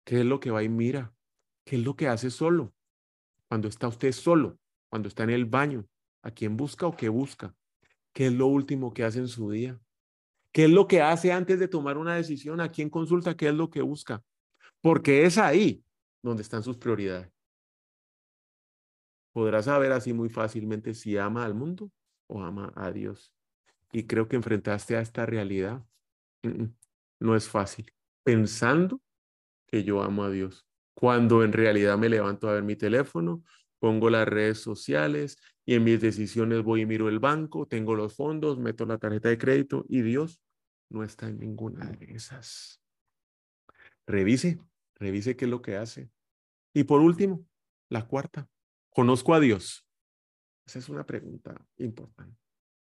¿Qué 0.05 0.21
es 0.21 0.27
lo 0.27 0.41
que 0.41 0.51
va 0.51 0.63
y 0.63 0.69
mira? 0.69 1.15
¿Qué 1.65 1.77
es 1.77 1.85
lo 1.85 1.97
que 1.97 2.09
hace 2.09 2.31
solo? 2.31 2.75
Cuando 3.49 3.69
está 3.69 3.89
usted 3.89 4.13
solo, 4.13 4.59
cuando 4.91 5.09
está 5.09 5.25
en 5.25 5.31
el 5.31 5.47
baño, 5.47 5.87
¿a 6.25 6.31
quién 6.33 6.57
busca 6.57 6.87
o 6.87 6.97
qué 6.97 7.09
busca? 7.09 7.55
¿Qué 8.13 8.27
es 8.27 8.33
lo 8.33 8.49
último 8.49 8.93
que 8.93 9.05
hace 9.05 9.21
en 9.21 9.29
su 9.29 9.51
día? 9.51 9.79
¿Qué 10.53 10.65
es 10.65 10.71
lo 10.71 10.89
que 10.89 11.03
hace 11.03 11.33
antes 11.33 11.61
de 11.61 11.69
tomar 11.69 11.99
una 11.99 12.17
decisión? 12.17 12.61
¿A 12.61 12.71
quién 12.71 12.91
consulta? 12.91 13.37
¿Qué 13.37 13.49
es 13.49 13.55
lo 13.55 13.71
que 13.71 13.83
busca? 13.83 14.23
Porque 14.81 15.25
es 15.25 15.39
ahí 15.39 15.85
donde 16.23 16.43
están 16.43 16.63
sus 16.63 16.77
prioridades 16.77 17.35
podrá 19.35 19.63
saber 19.63 19.93
así 19.93 20.15
muy 20.15 20.31
fácilmente 20.31 20.95
si 20.95 21.19
ama 21.19 21.45
al 21.45 21.55
mundo 21.55 21.91
o 22.29 22.43
ama 22.43 22.73
a 22.77 22.91
Dios. 22.93 23.35
Y 23.93 24.07
creo 24.07 24.29
que 24.29 24.37
enfrentaste 24.37 24.97
a 24.97 25.01
esta 25.01 25.27
realidad 25.27 25.85
no 27.21 27.37
es 27.37 27.49
fácil. 27.49 27.93
Pensando 28.23 29.03
que 29.67 29.83
yo 29.83 30.03
amo 30.03 30.23
a 30.23 30.31
Dios, 30.31 30.67
cuando 30.95 31.43
en 31.43 31.53
realidad 31.53 31.99
me 31.99 32.09
levanto 32.09 32.49
a 32.49 32.55
ver 32.55 32.63
mi 32.63 32.77
teléfono, 32.77 33.43
pongo 33.81 34.09
las 34.09 34.27
redes 34.27 34.61
sociales 34.61 35.37
y 35.67 35.75
en 35.75 35.85
mis 35.85 36.01
decisiones 36.01 36.63
voy 36.63 36.83
y 36.83 36.87
miro 36.87 37.09
el 37.09 37.19
banco, 37.19 37.67
tengo 37.67 37.95
los 37.95 38.15
fondos, 38.15 38.59
meto 38.59 38.87
la 38.87 38.99
tarjeta 38.99 39.29
de 39.29 39.39
crédito 39.39 39.85
y 39.89 40.03
Dios 40.03 40.41
no 40.91 41.05
está 41.05 41.29
en 41.29 41.39
ninguna 41.39 41.91
de 41.91 42.15
esas. 42.15 42.83
Revise, 44.07 44.61
revise 44.97 45.37
qué 45.37 45.47
es 45.47 45.51
lo 45.51 45.63
que 45.63 45.77
hace. 45.77 46.11
Y 46.75 46.85
por 46.85 47.01
último, 47.01 47.47
la 47.89 48.07
cuarta, 48.07 48.49
¿Conozco 48.95 49.35
a 49.35 49.41
Dios? 49.41 49.85
Esa 50.65 50.79
es 50.79 50.89
una 50.89 51.05
pregunta 51.05 51.61
importante. 51.79 52.39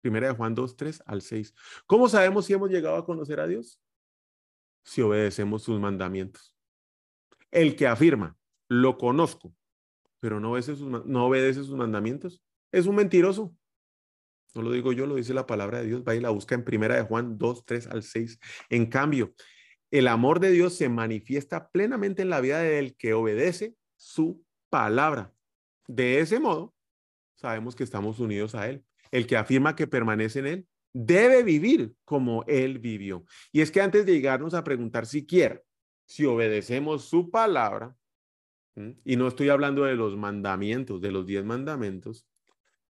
Primera 0.01 0.27
de 0.27 0.35
Juan 0.35 0.53
2, 0.53 0.77
3 0.77 1.01
al 1.07 1.23
6. 1.23 1.55
¿Cómo 1.87 2.07
sabemos 2.07 2.45
si 2.45 2.53
hemos 2.53 2.69
llegado 2.69 2.95
a 2.95 3.05
conocer 3.05 3.39
a 3.39 3.47
Dios? 3.47 3.81
Si 4.83 5.01
obedecemos 5.01 5.63
sus 5.63 5.79
mandamientos. 5.79 6.55
El 7.49 7.75
que 7.75 7.87
afirma, 7.87 8.37
lo 8.69 8.99
conozco, 8.99 9.55
pero 10.19 10.39
no 10.39 10.51
obedece 10.51 10.75
sus, 10.75 10.87
no 10.87 11.25
obedece 11.25 11.63
sus 11.63 11.75
mandamientos, 11.75 12.39
es 12.75 12.87
un 12.87 12.95
mentiroso. 12.95 13.55
No 14.53 14.61
lo 14.61 14.71
digo 14.71 14.91
yo, 14.91 15.05
lo 15.05 15.15
dice 15.15 15.33
la 15.33 15.47
palabra 15.47 15.79
de 15.79 15.87
Dios. 15.87 16.03
Va 16.07 16.15
y 16.15 16.19
la 16.19 16.29
busca 16.29 16.55
en 16.55 16.63
Primera 16.65 16.95
de 16.95 17.03
Juan 17.03 17.37
2, 17.37 17.65
3 17.65 17.87
al 17.87 18.03
6. 18.03 18.39
En 18.69 18.85
cambio, 18.87 19.33
el 19.91 20.07
amor 20.07 20.39
de 20.39 20.51
Dios 20.51 20.75
se 20.75 20.89
manifiesta 20.89 21.69
plenamente 21.69 22.21
en 22.21 22.29
la 22.29 22.41
vida 22.41 22.59
del 22.59 22.95
que 22.97 23.13
obedece 23.13 23.75
su 23.95 24.43
palabra. 24.69 25.33
De 25.87 26.19
ese 26.19 26.39
modo, 26.39 26.73
sabemos 27.35 27.75
que 27.75 27.83
estamos 27.83 28.19
unidos 28.19 28.55
a 28.55 28.69
Él. 28.69 28.83
El 29.11 29.25
que 29.25 29.37
afirma 29.37 29.75
que 29.75 29.87
permanece 29.87 30.39
en 30.39 30.47
Él 30.47 30.67
debe 30.93 31.43
vivir 31.43 31.93
como 32.03 32.43
Él 32.47 32.79
vivió. 32.79 33.25
Y 33.53 33.61
es 33.61 33.71
que 33.71 33.81
antes 33.81 34.05
de 34.05 34.13
llegarnos 34.13 34.53
a 34.53 34.63
preguntar 34.63 35.05
siquiera 35.05 35.61
si 36.05 36.25
obedecemos 36.25 37.05
su 37.05 37.29
palabra, 37.29 37.95
y 39.05 39.15
no 39.15 39.27
estoy 39.27 39.49
hablando 39.49 39.85
de 39.85 39.95
los 39.95 40.17
mandamientos, 40.17 40.99
de 41.01 41.11
los 41.11 41.25
diez 41.25 41.45
mandamientos, 41.45 42.27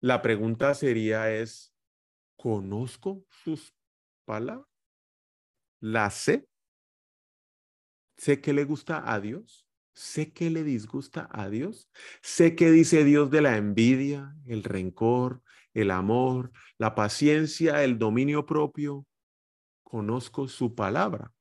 la 0.04 0.20
pregunta 0.20 0.74
sería 0.74 1.32
es, 1.32 1.74
¿conozco 2.36 3.24
sus 3.42 3.74
palabras? 4.26 4.68
¿La 5.80 6.10
sé? 6.10 6.46
¿Sé 8.18 8.42
que 8.42 8.52
le 8.52 8.64
gusta 8.64 9.10
a 9.10 9.18
Dios? 9.18 9.66
¿Sé 9.94 10.34
que 10.34 10.50
le 10.50 10.62
disgusta 10.62 11.26
a 11.32 11.48
Dios? 11.48 11.88
¿Sé 12.20 12.54
que 12.54 12.70
dice 12.70 13.02
Dios 13.02 13.30
de 13.30 13.40
la 13.40 13.56
envidia, 13.56 14.36
el 14.46 14.62
rencor, 14.62 15.40
el 15.72 15.90
amor, 15.90 16.52
la 16.76 16.94
paciencia, 16.94 17.82
el 17.82 17.98
dominio 17.98 18.44
propio? 18.44 19.06
Conozco 19.84 20.48
su 20.48 20.74
palabra. 20.74 21.32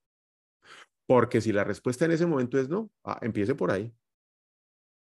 Porque 1.06 1.42
si 1.42 1.52
la 1.52 1.66
respuesta 1.66 2.06
en 2.06 2.12
ese 2.12 2.26
momento 2.26 2.58
es 2.58 2.70
no, 2.70 2.90
ah, 3.04 3.20
empiece 3.24 3.56
por 3.56 3.72
ahí. 3.72 3.94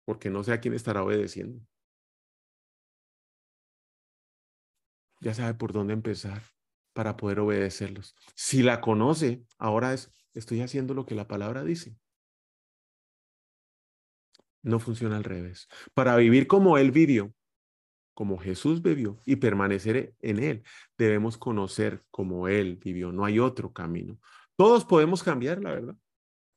Porque 0.05 0.29
no 0.29 0.43
sé 0.43 0.53
a 0.53 0.59
quién 0.59 0.75
estará 0.75 1.03
obedeciendo. 1.03 1.59
Ya 5.19 5.33
sabe 5.33 5.53
por 5.53 5.73
dónde 5.73 5.93
empezar 5.93 6.41
para 6.93 7.17
poder 7.17 7.39
obedecerlos. 7.39 8.15
Si 8.35 8.63
la 8.63 8.81
conoce, 8.81 9.43
ahora 9.57 9.93
es, 9.93 10.11
estoy 10.33 10.61
haciendo 10.61 10.93
lo 10.93 11.05
que 11.05 11.15
la 11.15 11.27
palabra 11.27 11.63
dice. 11.63 11.95
No 14.61 14.79
funciona 14.79 15.17
al 15.17 15.23
revés. 15.23 15.67
Para 15.93 16.15
vivir 16.17 16.47
como 16.47 16.77
Él 16.77 16.91
vivió, 16.91 17.33
como 18.13 18.37
Jesús 18.37 18.81
vivió 18.81 19.17
y 19.25 19.37
permanecer 19.37 20.13
en 20.19 20.39
Él, 20.43 20.63
debemos 20.97 21.37
conocer 21.37 22.03
como 22.11 22.49
Él 22.49 22.75
vivió. 22.75 23.11
No 23.11 23.23
hay 23.23 23.39
otro 23.39 23.71
camino. 23.71 24.19
Todos 24.57 24.83
podemos 24.83 25.23
cambiar, 25.23 25.61
la 25.61 25.71
verdad. 25.71 25.95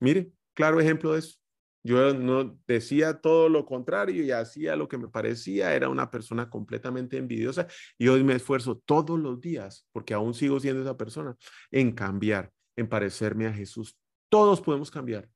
Mire, 0.01 0.33
claro 0.55 0.81
ejemplo 0.81 1.12
de 1.12 1.20
eso. 1.20 1.41
Yo 1.85 2.14
no 2.14 2.59
decía 2.66 3.21
todo 3.21 3.49
lo 3.49 3.66
contrario 3.66 4.23
y 4.23 4.31
hacía 4.31 4.77
lo 4.77 4.87
que 4.88 4.99
me 4.99 5.09
parecía, 5.09 5.75
era 5.75 5.88
una 5.88 6.11
persona 6.11 6.49
completamente 6.49 7.16
envidiosa 7.16 7.66
y 7.99 8.09
hoy 8.09 8.23
me 8.23 8.35
esfuerzo 8.35 8.79
todos 8.85 9.18
los 9.18 9.40
días, 9.40 9.88
porque 9.90 10.14
aún 10.14 10.33
sigo 10.35 10.61
siendo 10.61 10.83
esa 10.83 10.97
persona, 10.97 11.37
en 11.73 11.92
cambiar, 11.92 12.53
en 12.77 12.88
parecerme 12.88 13.47
a 13.47 13.53
Jesús. 13.53 13.99
Todos 14.29 14.61
podemos 14.61 14.90
cambiar, 14.90 15.29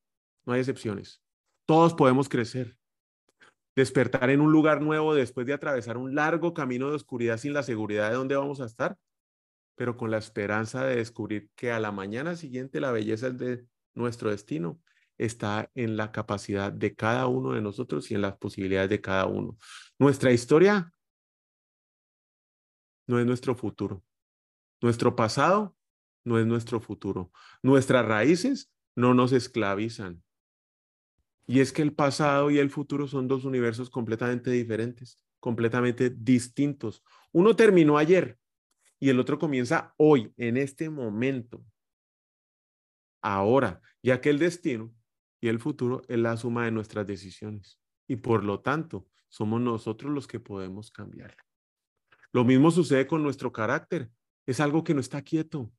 no 0.44 0.52
hay 0.52 0.60
excepciones. 0.60 1.20
Todos 1.66 1.94
podemos 1.94 2.28
crecer. 2.28 2.76
Despertar 3.74 4.30
en 4.30 4.40
un 4.40 4.52
lugar 4.52 4.80
nuevo 4.80 5.14
después 5.14 5.46
de 5.46 5.52
atravesar 5.52 5.98
un 5.98 6.14
largo 6.14 6.54
camino 6.54 6.88
de 6.88 6.94
oscuridad 6.94 7.38
sin 7.38 7.52
la 7.52 7.64
seguridad 7.64 8.08
de 8.08 8.16
dónde 8.16 8.36
vamos 8.36 8.60
a 8.60 8.66
estar, 8.66 8.96
pero 9.74 9.96
con 9.96 10.12
la 10.12 10.18
esperanza 10.18 10.86
de 10.86 10.96
descubrir 10.96 11.50
que 11.56 11.72
a 11.72 11.80
la 11.80 11.90
mañana 11.90 12.36
siguiente 12.36 12.80
la 12.80 12.92
belleza 12.92 13.26
es 13.26 13.36
de 13.36 13.66
nuestro 13.94 14.30
destino 14.30 14.80
está 15.18 15.70
en 15.74 15.96
la 15.96 16.12
capacidad 16.12 16.72
de 16.72 16.94
cada 16.94 17.26
uno 17.26 17.52
de 17.52 17.62
nosotros 17.62 18.10
y 18.10 18.14
en 18.14 18.22
las 18.22 18.36
posibilidades 18.36 18.90
de 18.90 19.00
cada 19.00 19.26
uno. 19.26 19.56
Nuestra 19.98 20.32
historia 20.32 20.92
no 23.06 23.18
es 23.18 23.26
nuestro 23.26 23.54
futuro. 23.54 24.02
Nuestro 24.80 25.16
pasado 25.16 25.76
no 26.24 26.38
es 26.38 26.46
nuestro 26.46 26.80
futuro. 26.80 27.30
Nuestras 27.62 28.04
raíces 28.04 28.70
no 28.94 29.14
nos 29.14 29.32
esclavizan. 29.32 30.22
Y 31.46 31.60
es 31.60 31.72
que 31.72 31.82
el 31.82 31.94
pasado 31.94 32.50
y 32.50 32.58
el 32.58 32.70
futuro 32.70 33.06
son 33.06 33.28
dos 33.28 33.44
universos 33.44 33.88
completamente 33.88 34.50
diferentes, 34.50 35.20
completamente 35.38 36.10
distintos. 36.10 37.04
Uno 37.30 37.54
terminó 37.54 37.98
ayer 37.98 38.38
y 38.98 39.10
el 39.10 39.20
otro 39.20 39.38
comienza 39.38 39.94
hoy, 39.96 40.32
en 40.36 40.56
este 40.56 40.90
momento, 40.90 41.64
ahora, 43.22 43.80
ya 44.02 44.20
que 44.20 44.30
el 44.30 44.38
destino 44.38 44.95
el 45.48 45.58
futuro 45.58 46.02
es 46.08 46.18
la 46.18 46.36
suma 46.36 46.64
de 46.64 46.72
nuestras 46.72 47.06
decisiones. 47.06 47.78
Y 48.08 48.16
por 48.16 48.44
lo 48.44 48.60
tanto, 48.60 49.06
somos 49.28 49.60
nosotros 49.60 50.12
los 50.12 50.26
que 50.26 50.40
podemos 50.40 50.90
cambiarlo. 50.90 51.42
Lo 52.32 52.44
mismo 52.44 52.70
sucede 52.70 53.06
con 53.06 53.22
nuestro 53.22 53.52
carácter. 53.52 54.10
Es 54.46 54.60
algo 54.60 54.84
que 54.84 54.94
no 54.94 55.00
está 55.00 55.22
quieto, 55.22 55.72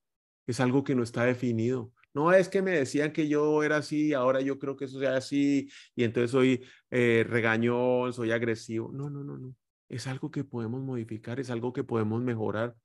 es 0.45 0.59
algo 0.59 0.83
que 0.83 0.95
no 0.95 1.03
está 1.03 1.23
definido. 1.23 1.93
No 2.13 2.33
es 2.33 2.49
que 2.49 2.61
me 2.61 2.71
decían 2.71 3.13
que 3.13 3.27
yo 3.27 3.61
era 3.63 3.77
así, 3.77 4.13
ahora 4.13 4.41
yo 4.41 4.57
creo 4.57 4.75
que 4.75 4.85
eso 4.85 4.99
sea 4.99 5.15
así, 5.17 5.69
y 5.95 6.03
entonces 6.03 6.31
soy 6.31 6.65
eh, 6.89 7.25
regañón, 7.29 8.11
soy 8.11 8.31
agresivo. 8.31 8.91
No, 8.91 9.09
no, 9.09 9.23
no, 9.23 9.37
no. 9.37 9.55
Es 9.87 10.07
algo 10.07 10.31
que 10.31 10.43
podemos 10.43 10.81
modificar, 10.81 11.39
es 11.39 11.49
algo 11.49 11.73
que 11.73 11.83
podemos 11.83 12.21
mejorar, 12.23 12.75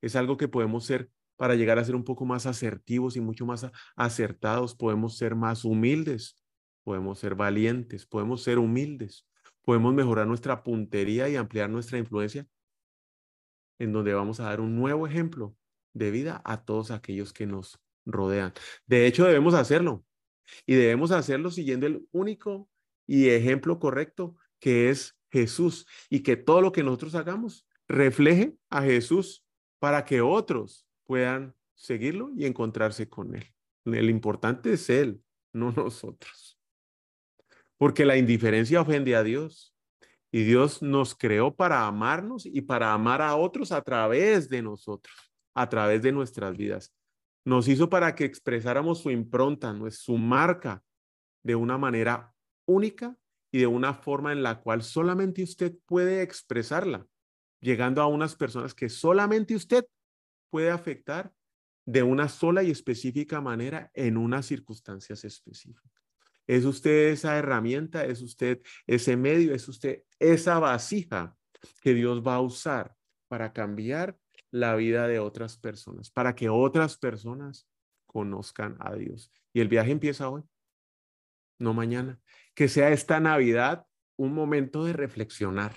es 0.00 0.16
algo 0.16 0.36
que 0.36 0.48
podemos 0.48 0.84
ser 0.84 1.10
para 1.36 1.54
llegar 1.54 1.78
a 1.78 1.84
ser 1.84 1.94
un 1.94 2.04
poco 2.04 2.24
más 2.24 2.46
asertivos 2.46 3.16
y 3.16 3.20
mucho 3.20 3.46
más 3.46 3.66
acertados. 3.96 4.74
Podemos 4.74 5.16
ser 5.16 5.34
más 5.34 5.64
humildes, 5.64 6.42
podemos 6.84 7.18
ser 7.18 7.34
valientes, 7.34 8.06
podemos 8.06 8.42
ser 8.42 8.58
humildes, 8.58 9.26
podemos 9.62 9.94
mejorar 9.94 10.26
nuestra 10.26 10.62
puntería 10.62 11.28
y 11.28 11.36
ampliar 11.36 11.70
nuestra 11.70 11.98
influencia, 11.98 12.46
en 13.78 13.92
donde 13.92 14.14
vamos 14.14 14.40
a 14.40 14.44
dar 14.44 14.60
un 14.60 14.76
nuevo 14.76 15.06
ejemplo 15.06 15.56
de 15.94 16.10
vida 16.10 16.40
a 16.44 16.64
todos 16.64 16.90
aquellos 16.90 17.32
que 17.32 17.46
nos 17.46 17.80
rodean. 18.04 18.52
De 18.86 19.06
hecho, 19.06 19.24
debemos 19.24 19.54
hacerlo 19.54 20.04
y 20.66 20.74
debemos 20.74 21.10
hacerlo 21.10 21.50
siguiendo 21.50 21.86
el 21.86 22.06
único 22.12 22.68
y 23.06 23.28
ejemplo 23.28 23.78
correcto 23.78 24.36
que 24.58 24.90
es 24.90 25.16
Jesús 25.30 25.86
y 26.08 26.20
que 26.20 26.36
todo 26.36 26.60
lo 26.60 26.72
que 26.72 26.84
nosotros 26.84 27.14
hagamos 27.14 27.66
refleje 27.88 28.54
a 28.70 28.82
Jesús 28.82 29.44
para 29.78 30.04
que 30.04 30.20
otros 30.20 30.86
puedan 31.06 31.54
seguirlo 31.74 32.30
y 32.36 32.46
encontrarse 32.46 33.08
con 33.08 33.34
Él. 33.34 33.46
El 33.84 34.10
importante 34.10 34.74
es 34.74 34.88
Él, 34.90 35.22
no 35.52 35.72
nosotros. 35.76 36.58
Porque 37.76 38.04
la 38.04 38.16
indiferencia 38.16 38.80
ofende 38.80 39.16
a 39.16 39.22
Dios. 39.22 39.74
Y 40.34 40.44
Dios 40.44 40.80
nos 40.80 41.14
creó 41.14 41.54
para 41.54 41.86
amarnos 41.86 42.46
y 42.46 42.62
para 42.62 42.94
amar 42.94 43.20
a 43.20 43.36
otros 43.36 43.70
a 43.70 43.82
través 43.82 44.48
de 44.48 44.62
nosotros, 44.62 45.14
a 45.54 45.68
través 45.68 46.00
de 46.00 46.10
nuestras 46.10 46.56
vidas. 46.56 46.94
Nos 47.44 47.68
hizo 47.68 47.90
para 47.90 48.14
que 48.14 48.24
expresáramos 48.24 49.02
su 49.02 49.10
impronta, 49.10 49.76
su 49.90 50.16
marca, 50.16 50.82
de 51.42 51.54
una 51.54 51.76
manera 51.76 52.32
única 52.66 53.16
y 53.52 53.58
de 53.58 53.66
una 53.66 53.94
forma 53.94 54.32
en 54.32 54.42
la 54.42 54.60
cual 54.60 54.82
solamente 54.82 55.42
usted 55.42 55.74
puede 55.86 56.22
expresarla, 56.22 57.06
llegando 57.60 58.00
a 58.00 58.06
unas 58.06 58.34
personas 58.34 58.74
que 58.74 58.88
solamente 58.88 59.54
usted 59.54 59.84
puede 60.52 60.70
afectar 60.70 61.32
de 61.86 62.02
una 62.02 62.28
sola 62.28 62.62
y 62.62 62.70
específica 62.70 63.40
manera 63.40 63.90
en 63.94 64.18
unas 64.18 64.44
circunstancias 64.44 65.24
específicas. 65.24 65.90
Es 66.46 66.66
usted 66.66 67.08
esa 67.08 67.38
herramienta, 67.38 68.04
es 68.04 68.20
usted 68.20 68.60
ese 68.86 69.16
medio, 69.16 69.54
es 69.54 69.66
usted 69.66 70.02
esa 70.18 70.58
vasija 70.58 71.34
que 71.80 71.94
Dios 71.94 72.22
va 72.22 72.34
a 72.34 72.42
usar 72.42 72.94
para 73.28 73.54
cambiar 73.54 74.18
la 74.50 74.76
vida 74.76 75.08
de 75.08 75.20
otras 75.20 75.56
personas, 75.56 76.10
para 76.10 76.34
que 76.34 76.50
otras 76.50 76.98
personas 76.98 77.66
conozcan 78.04 78.76
a 78.80 78.94
Dios. 78.94 79.32
Y 79.54 79.60
el 79.60 79.68
viaje 79.68 79.90
empieza 79.90 80.28
hoy, 80.28 80.42
no 81.58 81.72
mañana. 81.72 82.20
Que 82.54 82.68
sea 82.68 82.90
esta 82.90 83.20
Navidad 83.20 83.86
un 84.16 84.34
momento 84.34 84.84
de 84.84 84.92
reflexionar, 84.92 85.72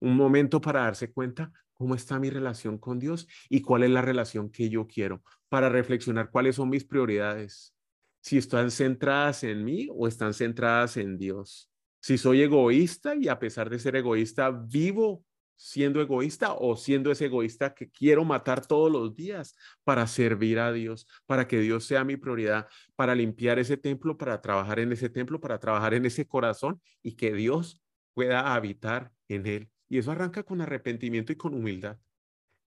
un 0.00 0.16
momento 0.16 0.60
para 0.60 0.80
darse 0.80 1.12
cuenta 1.12 1.52
cómo 1.82 1.96
está 1.96 2.20
mi 2.20 2.30
relación 2.30 2.78
con 2.78 3.00
Dios 3.00 3.26
y 3.48 3.60
cuál 3.60 3.82
es 3.82 3.90
la 3.90 4.02
relación 4.02 4.50
que 4.52 4.70
yo 4.70 4.86
quiero, 4.86 5.20
para 5.48 5.68
reflexionar 5.68 6.30
cuáles 6.30 6.54
son 6.54 6.70
mis 6.70 6.84
prioridades, 6.84 7.74
si 8.20 8.38
están 8.38 8.70
centradas 8.70 9.42
en 9.42 9.64
mí 9.64 9.88
o 9.90 10.06
están 10.06 10.32
centradas 10.32 10.96
en 10.96 11.18
Dios. 11.18 11.68
Si 12.00 12.18
soy 12.18 12.42
egoísta 12.42 13.16
y 13.16 13.26
a 13.26 13.40
pesar 13.40 13.68
de 13.68 13.80
ser 13.80 13.96
egoísta, 13.96 14.52
vivo 14.52 15.24
siendo 15.56 16.00
egoísta 16.00 16.54
o 16.54 16.76
siendo 16.76 17.10
ese 17.10 17.24
egoísta 17.24 17.74
que 17.74 17.90
quiero 17.90 18.24
matar 18.24 18.64
todos 18.64 18.92
los 18.92 19.16
días 19.16 19.56
para 19.82 20.06
servir 20.06 20.60
a 20.60 20.70
Dios, 20.70 21.08
para 21.26 21.48
que 21.48 21.58
Dios 21.58 21.84
sea 21.84 22.04
mi 22.04 22.16
prioridad, 22.16 22.68
para 22.94 23.16
limpiar 23.16 23.58
ese 23.58 23.76
templo, 23.76 24.16
para 24.16 24.40
trabajar 24.40 24.78
en 24.78 24.92
ese 24.92 25.08
templo, 25.08 25.40
para 25.40 25.58
trabajar 25.58 25.94
en 25.94 26.06
ese 26.06 26.28
corazón 26.28 26.80
y 27.02 27.16
que 27.16 27.32
Dios 27.32 27.82
pueda 28.14 28.54
habitar 28.54 29.10
en 29.26 29.46
él. 29.46 29.72
Y 29.92 29.98
eso 29.98 30.10
arranca 30.10 30.42
con 30.42 30.62
arrepentimiento 30.62 31.34
y 31.34 31.36
con 31.36 31.52
humildad. 31.52 31.98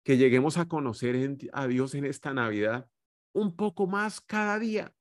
Que 0.02 0.18
lleguemos 0.18 0.58
a 0.58 0.68
conocer 0.68 1.38
a 1.54 1.66
Dios 1.66 1.94
en 1.94 2.04
esta 2.04 2.34
Navidad 2.34 2.86
un 3.32 3.56
poco 3.56 3.86
más 3.86 4.20
cada 4.20 4.58
día. 4.58 4.94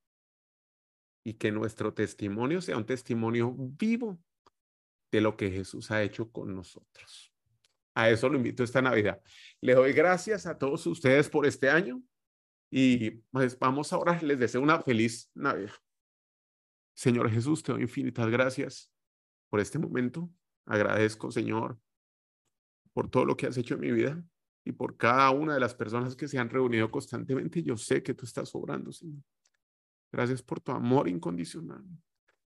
Y 1.26 1.34
que 1.34 1.52
nuestro 1.52 1.94
testimonio 1.94 2.62
sea 2.62 2.78
un 2.78 2.86
testimonio 2.86 3.54
vivo 3.58 4.18
de 5.12 5.20
lo 5.20 5.36
que 5.36 5.52
Jesús 5.52 5.92
ha 5.92 6.02
hecho 6.02 6.32
con 6.32 6.56
nosotros. 6.56 7.34
A 7.94 8.10
eso 8.10 8.30
lo 8.30 8.38
invito 8.38 8.64
esta 8.64 8.82
Navidad. 8.82 9.22
Le 9.60 9.76
doy 9.76 9.92
gracias 9.92 10.46
a 10.46 10.58
todos 10.58 10.88
ustedes 10.88 11.28
por 11.28 11.46
este 11.46 11.70
año 11.70 12.02
y 12.72 13.10
pues 13.32 13.60
vamos 13.60 13.92
ahora, 13.92 14.18
les 14.22 14.40
deseo 14.40 14.62
una 14.62 14.82
feliz 14.82 15.30
Navidad. 15.34 15.74
Señor 16.94 17.30
Jesús, 17.30 17.62
te 17.62 17.74
doy 17.74 17.82
infinitas 17.82 18.30
gracias 18.30 18.90
por 19.50 19.60
este 19.60 19.78
momento. 19.78 20.30
Agradezco, 20.66 21.30
Señor, 21.30 21.78
por 22.94 23.10
todo 23.10 23.26
lo 23.26 23.36
que 23.36 23.48
has 23.48 23.58
hecho 23.58 23.76
en 23.76 23.82
mi 23.82 23.92
vida. 23.92 24.24
y 24.66 24.72
por 24.72 24.96
cada 24.96 25.30
una 25.32 25.56
de 25.56 25.60
las 25.60 25.76
personas 25.76 26.16
que 26.16 26.26
se 26.26 26.38
han 26.40 26.50
reunido 26.50 26.90
constantemente. 26.90 27.62
Yo 27.62 27.76
sé 27.76 28.02
que 28.02 28.14
tú 28.14 28.26
estás 28.26 28.56
obrando, 28.56 28.94
Señor. 28.94 29.22
Gracias 30.10 30.42
por 30.42 30.62
tu 30.62 30.72
amor 30.72 31.10
incondicional. 31.10 31.84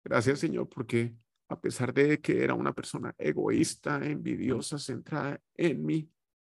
Gracias, 0.04 0.40
Señor, 0.40 0.68
porque 0.68 1.16
a 1.48 1.58
pesar 1.58 1.94
de 1.94 2.20
que 2.20 2.44
era 2.44 2.52
una 2.52 2.74
persona 2.74 3.14
egoísta, 3.16 4.04
envidiosa, 4.04 4.78
centrada 4.78 5.40
en 5.54 5.82
mí, 5.82 6.10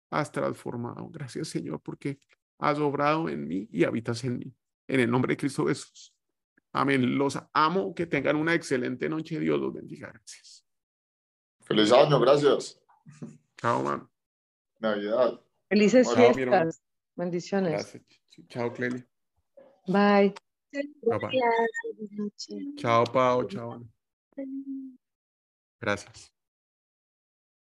has 0.09 0.31
transformado. 0.31 1.09
Gracias, 1.09 1.49
Señor, 1.49 1.81
porque 1.81 2.19
has 2.59 2.77
obrado 2.79 3.27
en 3.27 3.47
mí 3.47 3.67
y 3.71 3.83
habitas 3.83 4.23
en 4.23 4.37
mí. 4.37 4.55
En 4.87 4.99
el 4.99 5.11
nombre 5.11 5.33
de 5.33 5.37
Cristo 5.37 5.65
Jesús. 5.67 6.13
Amén. 6.73 7.17
Los 7.17 7.37
amo. 7.53 7.93
Que 7.93 8.05
tengan 8.05 8.35
una 8.35 8.53
excelente 8.53 9.09
noche. 9.09 9.39
Dios 9.39 9.59
los 9.59 9.73
bendiga. 9.73 10.11
Gracias. 10.11 10.65
Feliz 11.61 11.91
año. 11.91 12.19
Gracias. 12.19 12.81
Chao, 13.61 13.83
man. 13.83 14.07
Navidad. 14.79 15.39
Felices 15.69 16.07
Chao, 16.07 16.33
fiestas. 16.33 16.81
Bendiciones. 17.15 17.71
Gracias. 17.71 18.03
Chao, 18.49 18.73
Cleli. 18.73 19.03
Bye. 19.87 20.33
Bye, 20.73 21.19
bye. 21.19 21.39
Chao, 22.77 23.05
Pau. 23.05 23.43
Chao. 23.47 23.71
Ana. 23.71 23.85
Gracias. 25.79 26.31